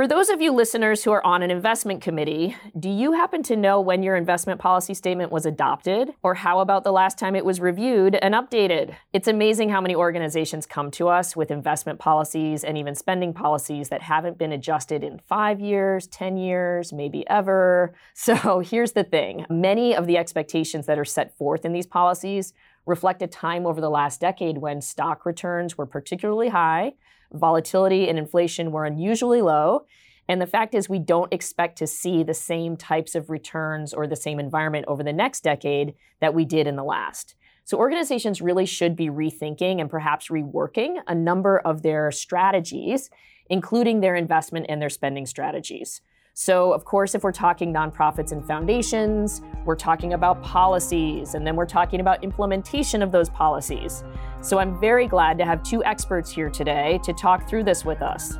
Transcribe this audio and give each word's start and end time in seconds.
For 0.00 0.08
those 0.08 0.30
of 0.30 0.40
you 0.40 0.50
listeners 0.52 1.04
who 1.04 1.12
are 1.12 1.26
on 1.26 1.42
an 1.42 1.50
investment 1.50 2.00
committee, 2.00 2.56
do 2.78 2.88
you 2.88 3.12
happen 3.12 3.42
to 3.42 3.54
know 3.54 3.82
when 3.82 4.02
your 4.02 4.16
investment 4.16 4.58
policy 4.58 4.94
statement 4.94 5.30
was 5.30 5.44
adopted? 5.44 6.14
Or 6.22 6.36
how 6.36 6.60
about 6.60 6.84
the 6.84 6.90
last 6.90 7.18
time 7.18 7.36
it 7.36 7.44
was 7.44 7.60
reviewed 7.60 8.14
and 8.14 8.32
updated? 8.32 8.96
It's 9.12 9.28
amazing 9.28 9.68
how 9.68 9.82
many 9.82 9.94
organizations 9.94 10.64
come 10.64 10.90
to 10.92 11.08
us 11.08 11.36
with 11.36 11.50
investment 11.50 11.98
policies 11.98 12.64
and 12.64 12.78
even 12.78 12.94
spending 12.94 13.34
policies 13.34 13.90
that 13.90 14.00
haven't 14.00 14.38
been 14.38 14.52
adjusted 14.52 15.04
in 15.04 15.20
five 15.28 15.60
years, 15.60 16.06
10 16.06 16.38
years, 16.38 16.94
maybe 16.94 17.28
ever. 17.28 17.94
So 18.14 18.60
here's 18.60 18.92
the 18.92 19.04
thing 19.04 19.44
many 19.50 19.94
of 19.94 20.06
the 20.06 20.16
expectations 20.16 20.86
that 20.86 20.98
are 20.98 21.04
set 21.04 21.36
forth 21.36 21.66
in 21.66 21.74
these 21.74 21.86
policies 21.86 22.54
reflect 22.86 23.20
a 23.20 23.26
time 23.26 23.66
over 23.66 23.82
the 23.82 23.90
last 23.90 24.20
decade 24.20 24.58
when 24.58 24.80
stock 24.80 25.26
returns 25.26 25.76
were 25.76 25.84
particularly 25.84 26.48
high 26.48 26.94
volatility 27.32 28.08
and 28.08 28.18
inflation 28.18 28.72
were 28.72 28.84
unusually 28.84 29.42
low. 29.42 29.84
And 30.28 30.40
the 30.40 30.46
fact 30.46 30.74
is, 30.74 30.88
we 30.88 31.00
don't 31.00 31.32
expect 31.32 31.76
to 31.78 31.86
see 31.86 32.22
the 32.22 32.34
same 32.34 32.76
types 32.76 33.14
of 33.14 33.30
returns 33.30 33.92
or 33.92 34.06
the 34.06 34.16
same 34.16 34.38
environment 34.38 34.84
over 34.86 35.02
the 35.02 35.12
next 35.12 35.42
decade 35.42 35.94
that 36.20 36.34
we 36.34 36.44
did 36.44 36.66
in 36.66 36.76
the 36.76 36.84
last. 36.84 37.34
So, 37.64 37.78
organizations 37.78 38.40
really 38.40 38.66
should 38.66 38.96
be 38.96 39.08
rethinking 39.08 39.80
and 39.80 39.90
perhaps 39.90 40.28
reworking 40.28 40.98
a 41.06 41.14
number 41.14 41.58
of 41.58 41.82
their 41.82 42.10
strategies, 42.10 43.10
including 43.48 44.00
their 44.00 44.14
investment 44.14 44.66
and 44.68 44.80
their 44.80 44.88
spending 44.88 45.26
strategies. 45.26 46.00
So, 46.42 46.72
of 46.72 46.86
course, 46.86 47.14
if 47.14 47.22
we're 47.22 47.32
talking 47.32 47.70
nonprofits 47.70 48.32
and 48.32 48.42
foundations, 48.42 49.42
we're 49.66 49.76
talking 49.76 50.14
about 50.14 50.42
policies, 50.42 51.34
and 51.34 51.46
then 51.46 51.54
we're 51.54 51.66
talking 51.66 52.00
about 52.00 52.24
implementation 52.24 53.02
of 53.02 53.12
those 53.12 53.28
policies. 53.28 54.04
So, 54.40 54.58
I'm 54.58 54.80
very 54.80 55.06
glad 55.06 55.36
to 55.36 55.44
have 55.44 55.62
two 55.62 55.84
experts 55.84 56.30
here 56.30 56.48
today 56.48 56.98
to 57.04 57.12
talk 57.12 57.46
through 57.46 57.64
this 57.64 57.84
with 57.84 58.00
us. 58.00 58.38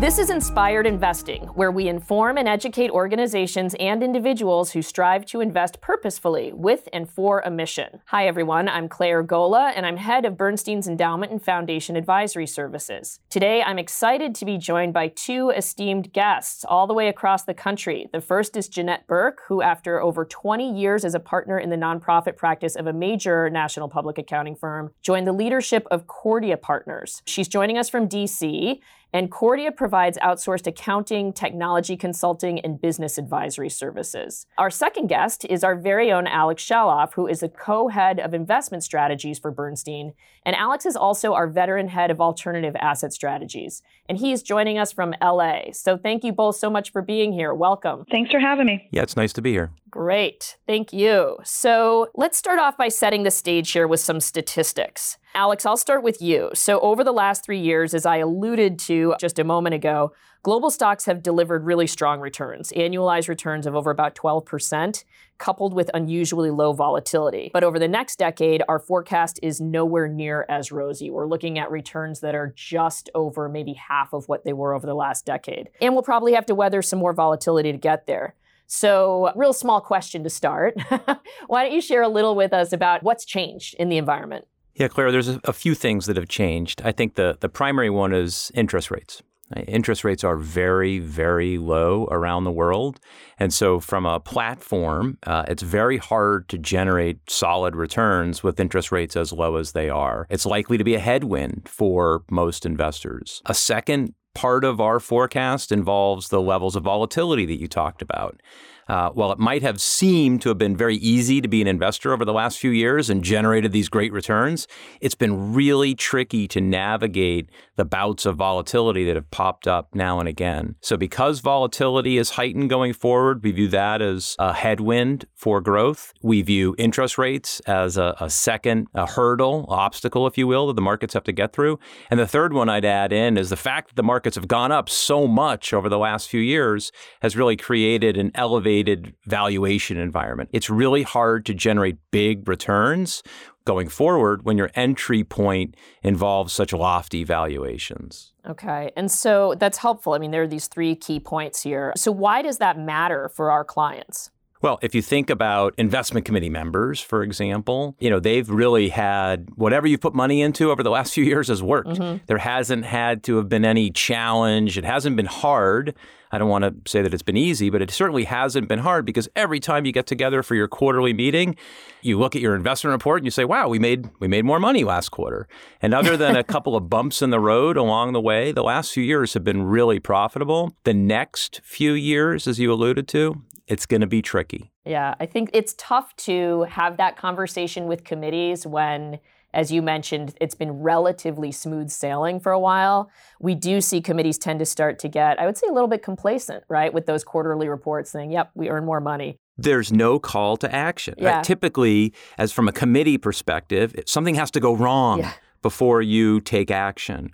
This 0.00 0.18
is 0.18 0.30
Inspired 0.30 0.86
Investing, 0.86 1.42
where 1.48 1.70
we 1.70 1.86
inform 1.86 2.38
and 2.38 2.48
educate 2.48 2.90
organizations 2.90 3.74
and 3.78 4.02
individuals 4.02 4.72
who 4.72 4.80
strive 4.80 5.26
to 5.26 5.42
invest 5.42 5.82
purposefully 5.82 6.54
with 6.54 6.88
and 6.90 7.06
for 7.06 7.40
a 7.40 7.50
mission. 7.50 8.00
Hi, 8.06 8.26
everyone. 8.26 8.66
I'm 8.66 8.88
Clare 8.88 9.22
Gola, 9.22 9.74
and 9.76 9.84
I'm 9.84 9.98
head 9.98 10.24
of 10.24 10.38
Bernstein's 10.38 10.88
Endowment 10.88 11.32
and 11.32 11.42
Foundation 11.42 11.96
Advisory 11.96 12.46
Services. 12.46 13.20
Today, 13.28 13.62
I'm 13.62 13.78
excited 13.78 14.34
to 14.36 14.46
be 14.46 14.56
joined 14.56 14.94
by 14.94 15.08
two 15.08 15.50
esteemed 15.50 16.14
guests 16.14 16.64
all 16.64 16.86
the 16.86 16.94
way 16.94 17.08
across 17.08 17.44
the 17.44 17.52
country. 17.52 18.08
The 18.10 18.22
first 18.22 18.56
is 18.56 18.68
Janette 18.68 19.06
Burke, 19.06 19.42
who, 19.48 19.60
after 19.60 20.00
over 20.00 20.24
20 20.24 20.80
years 20.80 21.04
as 21.04 21.14
a 21.14 21.20
partner 21.20 21.58
in 21.58 21.68
the 21.68 21.76
nonprofit 21.76 22.38
practice 22.38 22.74
of 22.74 22.86
a 22.86 22.94
major 22.94 23.50
national 23.50 23.90
public 23.90 24.16
accounting 24.16 24.56
firm, 24.56 24.92
joined 25.02 25.26
the 25.26 25.34
leadership 25.34 25.86
of 25.90 26.06
Cordia 26.06 26.58
Partners. 26.58 27.20
She's 27.26 27.48
joining 27.48 27.76
us 27.76 27.90
from 27.90 28.08
DC 28.08 28.80
and 29.12 29.30
Cordia 29.30 29.74
provides 29.74 30.18
outsourced 30.18 30.66
accounting, 30.66 31.32
technology 31.32 31.96
consulting, 31.96 32.60
and 32.60 32.80
business 32.80 33.18
advisory 33.18 33.68
services. 33.68 34.46
Our 34.58 34.70
second 34.70 35.08
guest 35.08 35.44
is 35.48 35.64
our 35.64 35.74
very 35.74 36.12
own 36.12 36.26
Alex 36.26 36.64
Chaloff, 36.64 37.14
who 37.14 37.26
is 37.26 37.40
the 37.40 37.48
co 37.48 37.88
head 37.88 38.20
of 38.20 38.34
investment 38.34 38.84
strategies 38.84 39.38
for 39.38 39.50
Bernstein. 39.50 40.14
And 40.44 40.56
Alex 40.56 40.86
is 40.86 40.96
also 40.96 41.34
our 41.34 41.46
veteran 41.46 41.88
head 41.88 42.10
of 42.10 42.20
alternative 42.20 42.76
asset 42.80 43.12
strategies. 43.12 43.82
And 44.08 44.18
he 44.18 44.32
is 44.32 44.42
joining 44.42 44.78
us 44.78 44.92
from 44.92 45.14
LA. 45.22 45.72
So 45.72 45.96
thank 45.96 46.24
you 46.24 46.32
both 46.32 46.56
so 46.56 46.70
much 46.70 46.92
for 46.92 47.02
being 47.02 47.32
here. 47.32 47.52
Welcome. 47.52 48.04
Thanks 48.10 48.30
for 48.30 48.40
having 48.40 48.66
me. 48.66 48.88
Yeah, 48.90 49.02
it's 49.02 49.16
nice 49.16 49.32
to 49.34 49.42
be 49.42 49.52
here. 49.52 49.70
Great. 49.90 50.56
Thank 50.66 50.92
you. 50.92 51.36
So 51.44 52.08
let's 52.14 52.38
start 52.38 52.58
off 52.58 52.76
by 52.76 52.88
setting 52.88 53.24
the 53.24 53.30
stage 53.30 53.72
here 53.72 53.88
with 53.88 54.00
some 54.00 54.20
statistics. 54.20 55.18
Alex, 55.34 55.66
I'll 55.66 55.76
start 55.76 56.02
with 56.02 56.20
you. 56.20 56.50
So, 56.54 56.80
over 56.80 57.04
the 57.04 57.12
last 57.12 57.44
three 57.44 57.60
years, 57.60 57.94
as 57.94 58.04
I 58.04 58.16
alluded 58.16 58.80
to 58.80 59.14
just 59.20 59.38
a 59.38 59.44
moment 59.44 59.76
ago, 59.76 60.12
global 60.42 60.70
stocks 60.70 61.04
have 61.04 61.22
delivered 61.22 61.64
really 61.64 61.86
strong 61.86 62.20
returns, 62.20 62.72
annualized 62.76 63.28
returns 63.28 63.64
of 63.64 63.76
over 63.76 63.90
about 63.92 64.16
12%, 64.16 65.04
coupled 65.38 65.72
with 65.72 65.88
unusually 65.94 66.50
low 66.50 66.72
volatility. 66.72 67.50
But 67.52 67.62
over 67.62 67.78
the 67.78 67.86
next 67.86 68.18
decade, 68.18 68.62
our 68.68 68.80
forecast 68.80 69.38
is 69.40 69.60
nowhere 69.60 70.08
near 70.08 70.46
as 70.48 70.72
rosy. 70.72 71.10
We're 71.10 71.28
looking 71.28 71.58
at 71.58 71.70
returns 71.70 72.20
that 72.20 72.34
are 72.34 72.52
just 72.56 73.08
over 73.14 73.48
maybe 73.48 73.74
half 73.74 74.12
of 74.12 74.28
what 74.28 74.44
they 74.44 74.52
were 74.52 74.74
over 74.74 74.86
the 74.86 74.94
last 74.94 75.24
decade. 75.24 75.70
And 75.80 75.94
we'll 75.94 76.02
probably 76.02 76.32
have 76.34 76.46
to 76.46 76.56
weather 76.56 76.82
some 76.82 76.98
more 76.98 77.12
volatility 77.12 77.70
to 77.70 77.78
get 77.78 78.06
there. 78.06 78.34
So, 78.72 79.32
real 79.34 79.52
small 79.52 79.80
question 79.80 80.22
to 80.22 80.30
start. 80.30 80.80
Why 81.48 81.64
don't 81.64 81.72
you 81.72 81.80
share 81.80 82.02
a 82.02 82.08
little 82.08 82.36
with 82.36 82.52
us 82.52 82.72
about 82.72 83.02
what's 83.02 83.24
changed 83.24 83.74
in 83.80 83.88
the 83.88 83.96
environment? 83.96 84.46
Yeah, 84.76 84.86
Clare, 84.86 85.10
there's 85.10 85.26
a, 85.26 85.40
a 85.42 85.52
few 85.52 85.74
things 85.74 86.06
that 86.06 86.16
have 86.16 86.28
changed. 86.28 86.80
I 86.84 86.92
think 86.92 87.16
the, 87.16 87.36
the 87.40 87.48
primary 87.48 87.90
one 87.90 88.12
is 88.12 88.52
interest 88.54 88.92
rates. 88.92 89.24
Interest 89.66 90.04
rates 90.04 90.22
are 90.22 90.36
very, 90.36 91.00
very 91.00 91.58
low 91.58 92.06
around 92.12 92.44
the 92.44 92.52
world. 92.52 93.00
And 93.40 93.52
so, 93.52 93.80
from 93.80 94.06
a 94.06 94.20
platform, 94.20 95.18
uh, 95.24 95.46
it's 95.48 95.64
very 95.64 95.96
hard 95.96 96.48
to 96.50 96.56
generate 96.56 97.28
solid 97.28 97.74
returns 97.74 98.44
with 98.44 98.60
interest 98.60 98.92
rates 98.92 99.16
as 99.16 99.32
low 99.32 99.56
as 99.56 99.72
they 99.72 99.90
are. 99.90 100.28
It's 100.30 100.46
likely 100.46 100.78
to 100.78 100.84
be 100.84 100.94
a 100.94 101.00
headwind 101.00 101.68
for 101.68 102.22
most 102.30 102.64
investors. 102.64 103.42
A 103.46 103.54
second 103.54 104.14
part 104.34 104.64
of 104.64 104.80
our 104.80 105.00
forecast 105.00 105.72
involves 105.72 106.28
the 106.28 106.40
levels 106.40 106.76
of 106.76 106.84
volatility 106.84 107.46
that 107.46 107.60
you 107.60 107.68
talked 107.68 108.02
about. 108.02 108.40
Uh, 108.90 109.08
while 109.10 109.30
it 109.30 109.38
might 109.38 109.62
have 109.62 109.80
seemed 109.80 110.42
to 110.42 110.48
have 110.48 110.58
been 110.58 110.76
very 110.76 110.96
easy 110.96 111.40
to 111.40 111.46
be 111.46 111.62
an 111.62 111.68
investor 111.68 112.12
over 112.12 112.24
the 112.24 112.32
last 112.32 112.58
few 112.58 112.72
years 112.72 113.08
and 113.08 113.22
generated 113.22 113.70
these 113.70 113.88
great 113.88 114.12
returns, 114.12 114.66
it's 115.00 115.14
been 115.14 115.54
really 115.54 115.94
tricky 115.94 116.48
to 116.48 116.60
navigate 116.60 117.48
the 117.76 117.84
bouts 117.84 118.26
of 118.26 118.34
volatility 118.34 119.04
that 119.04 119.14
have 119.14 119.30
popped 119.30 119.68
up 119.68 119.94
now 119.94 120.18
and 120.18 120.28
again. 120.28 120.74
So, 120.80 120.96
because 120.96 121.38
volatility 121.38 122.18
is 122.18 122.30
heightened 122.30 122.68
going 122.68 122.92
forward, 122.92 123.44
we 123.44 123.52
view 123.52 123.68
that 123.68 124.02
as 124.02 124.34
a 124.40 124.52
headwind 124.52 125.24
for 125.36 125.60
growth. 125.60 126.12
We 126.20 126.42
view 126.42 126.74
interest 126.76 127.16
rates 127.16 127.60
as 127.60 127.96
a, 127.96 128.16
a 128.18 128.28
second 128.28 128.88
a 128.94 129.06
hurdle, 129.06 129.66
obstacle, 129.68 130.26
if 130.26 130.36
you 130.36 130.48
will, 130.48 130.66
that 130.66 130.74
the 130.74 130.82
markets 130.82 131.14
have 131.14 131.24
to 131.24 131.32
get 131.32 131.52
through. 131.52 131.78
And 132.10 132.18
the 132.18 132.26
third 132.26 132.52
one 132.52 132.68
I'd 132.68 132.84
add 132.84 133.12
in 133.12 133.38
is 133.38 133.50
the 133.50 133.56
fact 133.56 133.90
that 133.90 133.94
the 133.94 134.02
markets 134.02 134.34
have 134.34 134.48
gone 134.48 134.72
up 134.72 134.88
so 134.88 135.28
much 135.28 135.72
over 135.72 135.88
the 135.88 135.96
last 135.96 136.28
few 136.28 136.40
years 136.40 136.90
has 137.22 137.36
really 137.36 137.56
created 137.56 138.16
an 138.16 138.32
elevated 138.34 138.79
valuation 139.26 139.96
environment. 139.96 140.50
It's 140.52 140.70
really 140.70 141.02
hard 141.02 141.46
to 141.46 141.54
generate 141.54 141.98
big 142.10 142.48
returns 142.48 143.22
going 143.64 143.88
forward 143.88 144.44
when 144.44 144.56
your 144.56 144.70
entry 144.74 145.22
point 145.22 145.76
involves 146.02 146.52
such 146.52 146.72
lofty 146.72 147.24
valuations. 147.24 148.32
Okay. 148.48 148.90
And 148.96 149.10
so 149.10 149.54
that's 149.58 149.78
helpful. 149.78 150.14
I 150.14 150.18
mean, 150.18 150.30
there 150.30 150.42
are 150.42 150.48
these 150.48 150.66
three 150.66 150.96
key 150.96 151.20
points 151.20 151.62
here. 151.62 151.92
So, 151.96 152.10
why 152.10 152.42
does 152.42 152.58
that 152.58 152.78
matter 152.78 153.28
for 153.28 153.50
our 153.50 153.64
clients? 153.64 154.30
Well, 154.62 154.78
if 154.82 154.94
you 154.94 155.00
think 155.00 155.30
about 155.30 155.74
investment 155.78 156.26
committee 156.26 156.50
members, 156.50 157.00
for 157.00 157.22
example, 157.22 157.96
you 157.98 158.10
know, 158.10 158.20
they've 158.20 158.48
really 158.48 158.90
had 158.90 159.48
whatever 159.54 159.86
you've 159.86 160.02
put 160.02 160.14
money 160.14 160.42
into 160.42 160.70
over 160.70 160.82
the 160.82 160.90
last 160.90 161.14
few 161.14 161.24
years 161.24 161.48
has 161.48 161.62
worked. 161.62 161.90
Mm-hmm. 161.90 162.24
There 162.26 162.38
hasn't 162.38 162.84
had 162.84 163.22
to 163.24 163.36
have 163.36 163.48
been 163.48 163.64
any 163.64 163.90
challenge. 163.90 164.76
It 164.76 164.84
hasn't 164.84 165.16
been 165.16 165.26
hard. 165.26 165.94
I 166.32 166.38
don't 166.38 166.48
want 166.48 166.62
to 166.64 166.90
say 166.90 167.02
that 167.02 167.12
it's 167.12 167.24
been 167.24 167.36
easy, 167.36 167.70
but 167.70 167.82
it 167.82 167.90
certainly 167.90 168.24
hasn't 168.24 168.68
been 168.68 168.78
hard 168.80 169.04
because 169.04 169.28
every 169.34 169.58
time 169.58 169.84
you 169.84 169.92
get 169.92 170.06
together 170.06 170.42
for 170.42 170.54
your 170.54 170.68
quarterly 170.68 171.12
meeting, 171.12 171.56
you 172.02 172.18
look 172.18 172.36
at 172.36 172.42
your 172.42 172.54
investment 172.54 172.92
report 172.92 173.18
and 173.18 173.26
you 173.26 173.32
say, 173.32 173.44
"Wow, 173.44 173.68
we 173.68 173.80
made 173.80 174.08
we 174.20 174.28
made 174.28 174.44
more 174.44 174.60
money 174.60 174.84
last 174.84 175.08
quarter." 175.08 175.48
And 175.82 175.92
other 175.92 176.16
than 176.16 176.36
a 176.36 176.44
couple 176.54 176.76
of 176.76 176.88
bumps 176.88 177.20
in 177.20 177.30
the 177.30 177.40
road 177.40 177.76
along 177.76 178.12
the 178.12 178.20
way, 178.20 178.52
the 178.52 178.62
last 178.62 178.92
few 178.92 179.02
years 179.02 179.34
have 179.34 179.42
been 179.42 179.64
really 179.64 179.98
profitable. 179.98 180.76
The 180.84 180.94
next 180.94 181.60
few 181.64 181.94
years, 181.94 182.46
as 182.46 182.60
you 182.60 182.72
alluded 182.72 183.08
to, 183.08 183.42
it's 183.70 183.86
going 183.86 184.00
to 184.00 184.06
be 184.06 184.20
tricky. 184.20 184.70
Yeah, 184.84 185.14
I 185.20 185.26
think 185.26 185.50
it's 185.54 185.74
tough 185.78 186.14
to 186.16 186.64
have 186.64 186.96
that 186.96 187.16
conversation 187.16 187.86
with 187.86 188.02
committees 188.02 188.66
when, 188.66 189.20
as 189.54 189.70
you 189.70 189.80
mentioned, 189.80 190.34
it's 190.40 190.56
been 190.56 190.82
relatively 190.82 191.52
smooth 191.52 191.88
sailing 191.88 192.40
for 192.40 192.50
a 192.50 192.58
while. 192.58 193.10
We 193.38 193.54
do 193.54 193.80
see 193.80 194.00
committees 194.00 194.38
tend 194.38 194.58
to 194.58 194.66
start 194.66 194.98
to 194.98 195.08
get, 195.08 195.38
I 195.40 195.46
would 195.46 195.56
say, 195.56 195.68
a 195.70 195.72
little 195.72 195.88
bit 195.88 196.02
complacent, 196.02 196.64
right, 196.68 196.92
with 196.92 197.06
those 197.06 197.22
quarterly 197.22 197.68
reports 197.68 198.10
saying, 198.10 198.32
yep, 198.32 198.50
we 198.54 198.68
earn 198.68 198.84
more 198.84 199.00
money. 199.00 199.36
There's 199.56 199.92
no 199.92 200.18
call 200.18 200.56
to 200.58 200.74
action. 200.74 201.14
Yeah. 201.16 201.36
Right? 201.36 201.44
Typically, 201.44 202.12
as 202.38 202.50
from 202.50 202.66
a 202.66 202.72
committee 202.72 203.18
perspective, 203.18 203.94
something 204.04 204.34
has 204.34 204.50
to 204.52 204.60
go 204.60 204.74
wrong 204.74 205.20
yeah. 205.20 205.32
before 205.62 206.02
you 206.02 206.40
take 206.40 206.72
action 206.72 207.32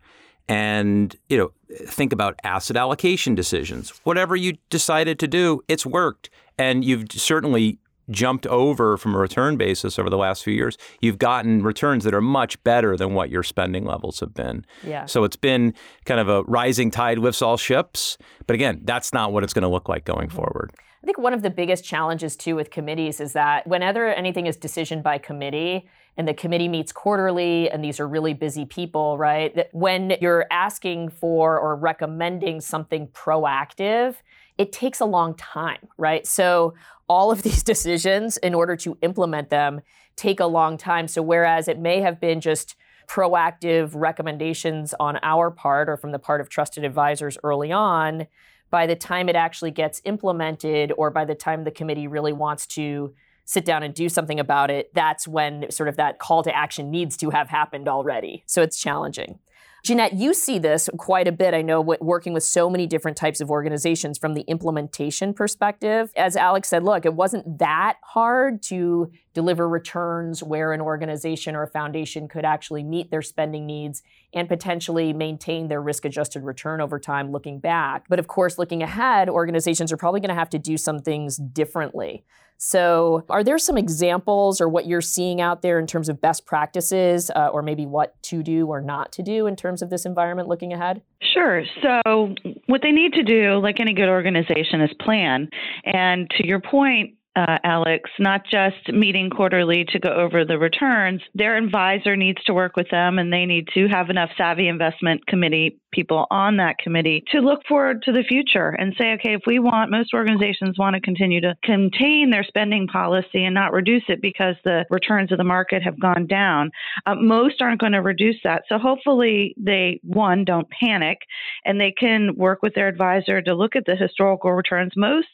and 0.49 1.17
you 1.29 1.37
know 1.37 1.53
think 1.87 2.13
about 2.13 2.39
asset 2.45 2.77
allocation 2.77 3.35
decisions. 3.35 3.91
Whatever 4.05 4.37
you 4.37 4.59
decided 4.71 5.19
to 5.21 5.29
do 5.29 5.63
it's 5.69 5.87
worked. 5.87 6.31
And 6.59 6.85
you've 6.85 7.13
certainly 7.13 7.79
jumped 8.11 8.47
over 8.47 8.97
from 8.97 9.14
a 9.14 9.19
return 9.19 9.56
basis 9.56 9.99
over 9.99 10.08
the 10.11 10.17
last 10.17 10.44
few 10.44 10.55
years 10.55 10.76
you've 11.00 11.19
gotten 11.19 11.62
returns 11.62 12.05
that 12.05 12.14
are 12.14 12.20
much 12.20 12.62
better 12.64 12.97
than 12.97 13.14
what 13.14 13.31
your 13.31 13.43
spending 13.43 13.85
levels 13.85 14.20
have 14.20 14.35
been 14.35 14.64
yeah. 14.85 15.06
so 15.06 15.25
it's 15.25 15.37
been 15.37 15.75
kind 16.05 16.20
of 16.20 16.29
a 16.29 16.43
rising 16.44 16.91
tide 16.91 17.19
lifts 17.19 17.43
all 17.43 17.56
ships 17.56 18.19
but 18.47 18.55
again 18.55 18.81
that's 18.85 19.12
not 19.12 19.32
what 19.32 19.43
it's 19.43 19.53
going 19.53 19.62
to 19.62 19.69
look 19.69 19.88
like 19.88 20.05
going 20.05 20.29
mm-hmm. 20.29 20.37
forward 20.37 20.73
I 21.03 21.06
think 21.06 21.19
one 21.19 21.35
of 21.35 21.43
the 21.43 21.50
biggest 21.50 21.85
challenges 21.85 22.37
too 22.37 22.56
with 22.56 22.70
committees 22.70 23.20
is 23.20 23.32
that 23.35 23.64
whenever 23.64 24.09
anything 24.09 24.47
is 24.47 24.56
decision 24.56 25.02
by 25.02 25.19
committee, 25.19 25.88
and 26.17 26.26
the 26.26 26.35
committee 26.35 26.69
meets 26.69 26.93
quarterly 26.93 27.70
and 27.70 27.85
these 27.85 28.00
are 28.00 28.09
really 28.09 28.35
busy 28.35 28.64
people 28.64 29.19
right 29.19 29.55
that 29.55 29.69
when 29.73 30.17
you're 30.20 30.47
asking 30.50 31.11
for 31.11 31.59
or 31.59 31.76
recommending 31.76 32.61
something 32.61 33.09
proactive 33.09 34.17
it 34.58 34.73
takes 34.73 35.00
a 35.00 35.05
long 35.05 35.35
time 35.35 35.88
right 35.99 36.26
so 36.26 36.75
all 37.08 37.31
of 37.31 37.43
these 37.44 37.62
decisions 37.62 38.37
in 38.38 38.55
order 38.55 38.76
to 38.76 38.97
implement 39.03 39.50
them 39.50 39.81
take 40.17 40.41
a 40.41 40.47
long 40.47 40.76
time 40.76 41.08
so 41.08 41.23
whereas 41.23 41.69
it 41.69 41.79
may 41.79 42.00
have 42.00 42.20
been 42.20 42.41
just 42.41 42.76
proactive 43.08 43.93
recommendations 43.94 44.93
on 44.99 45.19
our 45.23 45.50
part 45.50 45.88
or 45.88 45.97
from 45.97 46.11
the 46.11 46.19
part 46.19 46.41
of 46.41 46.49
trusted 46.49 46.85
advisors 46.85 47.38
early 47.44 47.70
on 47.70 48.26
by 48.70 48.87
the 48.87 48.97
time 48.97 49.29
it 49.29 49.37
actually 49.37 49.70
gets 49.70 50.03
implemented 50.05 50.93
or 50.97 51.11
by 51.11 51.25
the 51.25 51.35
time 51.35 51.64
the 51.64 51.70
committee 51.70 52.09
really 52.09 52.32
wants 52.32 52.67
to 52.67 53.14
sit 53.44 53.64
down 53.64 53.82
and 53.82 53.94
do 53.94 54.09
something 54.09 54.41
about 54.41 54.70
it, 54.70 54.93
that's 54.93 55.26
when 55.26 55.70
sort 55.70 55.88
of 55.88 55.97
that 55.97 56.19
call 56.19 56.43
to 56.43 56.55
action 56.55 56.91
needs 56.91 57.17
to 57.17 57.31
have 57.31 57.49
happened 57.49 57.88
already. 57.88 58.43
So 58.47 58.61
it's 58.61 58.79
challenging. 58.79 59.38
Janette, 59.87 60.15
you 60.15 60.35
see 60.35 60.59
this 60.59 60.91
quite 60.97 61.29
a 61.29 61.33
bit. 61.33 61.55
I 61.55 61.62
know 61.62 61.81
working 61.81 62.33
with 62.33 62.43
so 62.43 62.69
many 62.69 62.88
different 62.88 63.17
types 63.17 63.41
of 63.41 63.53
organizations 63.53 64.19
from 64.19 64.35
the 64.35 64.41
implementation 64.49 65.33
perspective. 65.33 66.11
As 66.17 66.35
Alex 66.35 66.71
said, 66.71 66.83
look, 66.83 67.06
it 67.06 67.15
wasn't 67.15 67.61
that 67.61 67.99
hard 68.03 68.65
to 68.65 69.12
deliver 69.37 69.69
returns 69.69 70.43
where 70.43 70.73
an 70.73 70.81
organization 70.81 71.55
or 71.55 71.62
a 71.62 71.69
foundation 71.69 72.27
could 72.27 72.47
actually 72.47 72.83
meet 72.83 73.11
their 73.11 73.21
spending 73.21 73.67
needs 73.67 74.03
and 74.33 74.49
potentially 74.49 75.12
maintain 75.12 75.69
their 75.69 75.83
risk 75.83 76.06
adjusted 76.06 76.43
return 76.43 76.81
over 76.81 76.99
time 76.99 77.31
looking 77.31 77.61
back. 77.61 78.06
But 78.09 78.19
of 78.19 78.29
course, 78.29 78.56
looking 78.56 78.83
ahead, 78.83 79.29
organizations 79.29 79.93
are 79.93 79.99
probably 79.99 80.21
going 80.21 80.31
to 80.31 80.35
have 80.35 80.49
to 80.50 80.59
do 80.59 80.79
some 80.79 81.00
things 81.00 81.37
differently. 81.37 82.25
So, 82.56 83.27
are 83.29 83.44
there 83.44 83.59
some 83.59 83.77
examples 83.77 84.59
or 84.59 84.71
what 84.71 84.87
you're 84.87 85.03
seeing 85.03 85.43
out 85.43 85.61
there 85.61 85.79
in 85.79 85.87
terms 85.87 86.09
of 86.09 86.19
best 86.19 86.47
practices, 86.47 87.31
uh, 87.37 87.49
or 87.49 87.61
maybe 87.61 87.85
what 87.85 88.21
to 88.23 88.43
do 88.43 88.69
or 88.69 88.81
not 88.81 89.12
to 89.12 89.23
do 89.23 89.47
in 89.47 89.55
terms 89.55 89.83
of 89.83 89.91
this 89.91 90.06
environment 90.06 90.49
looking 90.49 90.73
ahead? 90.73 91.03
Sure. 91.21 91.62
So, 91.83 92.35
what 92.69 92.81
they 92.81 92.93
need 92.93 93.12
to 93.12 93.23
do, 93.23 93.61
like 93.62 93.81
any 93.81 93.93
good 93.93 94.09
organization, 94.09 94.81
is 94.81 94.91
plan. 94.99 95.50
And 95.85 96.31
to 96.38 96.47
your 96.47 96.61
point, 96.61 97.17
uh, 97.37 97.59
Alex, 97.62 98.09
not 98.19 98.43
just 98.50 98.93
meeting 98.93 99.29
quarterly 99.29 99.85
to 99.93 99.99
go 99.99 100.09
over 100.09 100.44
the 100.44 100.59
returns. 100.59 101.21
Their 101.35 101.56
advisor 101.56 102.17
needs 102.17 102.43
to 102.44 102.55
work 102.55 102.77
with 102.77 102.88
them, 102.91 103.19
and 103.19 103.31
they 103.31 103.44
need 103.44 103.69
to 103.75 103.87
have 103.88 104.09
enough 104.09 104.31
savvy 104.38 104.69
investment 104.69 105.27
committee 105.27 105.79
people 105.93 106.27
on 106.31 106.59
that 106.59 106.79
committee 106.79 107.25
to 107.33 107.41
look 107.41 107.61
forward 107.67 108.03
to 108.03 108.12
the 108.12 108.23
future 108.29 108.69
and 108.69 108.94
say, 108.99 109.12
okay, 109.12 109.35
if 109.35 109.41
we 109.47 109.59
want, 109.59 109.91
most 109.91 110.12
organizations 110.15 110.79
want 110.79 110.94
to 110.94 111.00
continue 111.00 111.41
to 111.41 111.55
contain 111.65 112.31
their 112.31 112.44
spending 112.44 112.87
policy 112.87 113.44
and 113.44 113.55
not 113.55 113.73
reduce 113.73 114.03
it 114.09 114.21
because 114.21 114.55
the 114.65 114.85
returns 114.91 115.33
of 115.33 115.38
the 115.38 115.44
market 115.44 115.83
have 115.83 115.99
gone 115.99 116.27
down. 116.27 116.71
Uh, 117.06 117.15
most 117.15 117.62
aren't 117.62 117.81
going 117.81 117.93
to 117.93 118.03
reduce 118.03 118.37
that. 118.44 118.62
So 118.69 118.79
hopefully 118.79 119.55
they, 119.59 120.00
one, 120.03 120.44
don't 120.44 120.69
panic 120.69 121.19
and 121.65 121.81
they 121.81 121.93
can 121.99 122.37
work 122.37 122.62
with 122.62 122.75
their 122.75 122.88
advisor 122.88 123.41
to 123.43 123.55
look 123.55 123.75
at 123.75 123.85
the 123.87 123.97
historical 123.97 124.53
returns. 124.53 124.93
Most 124.97 125.29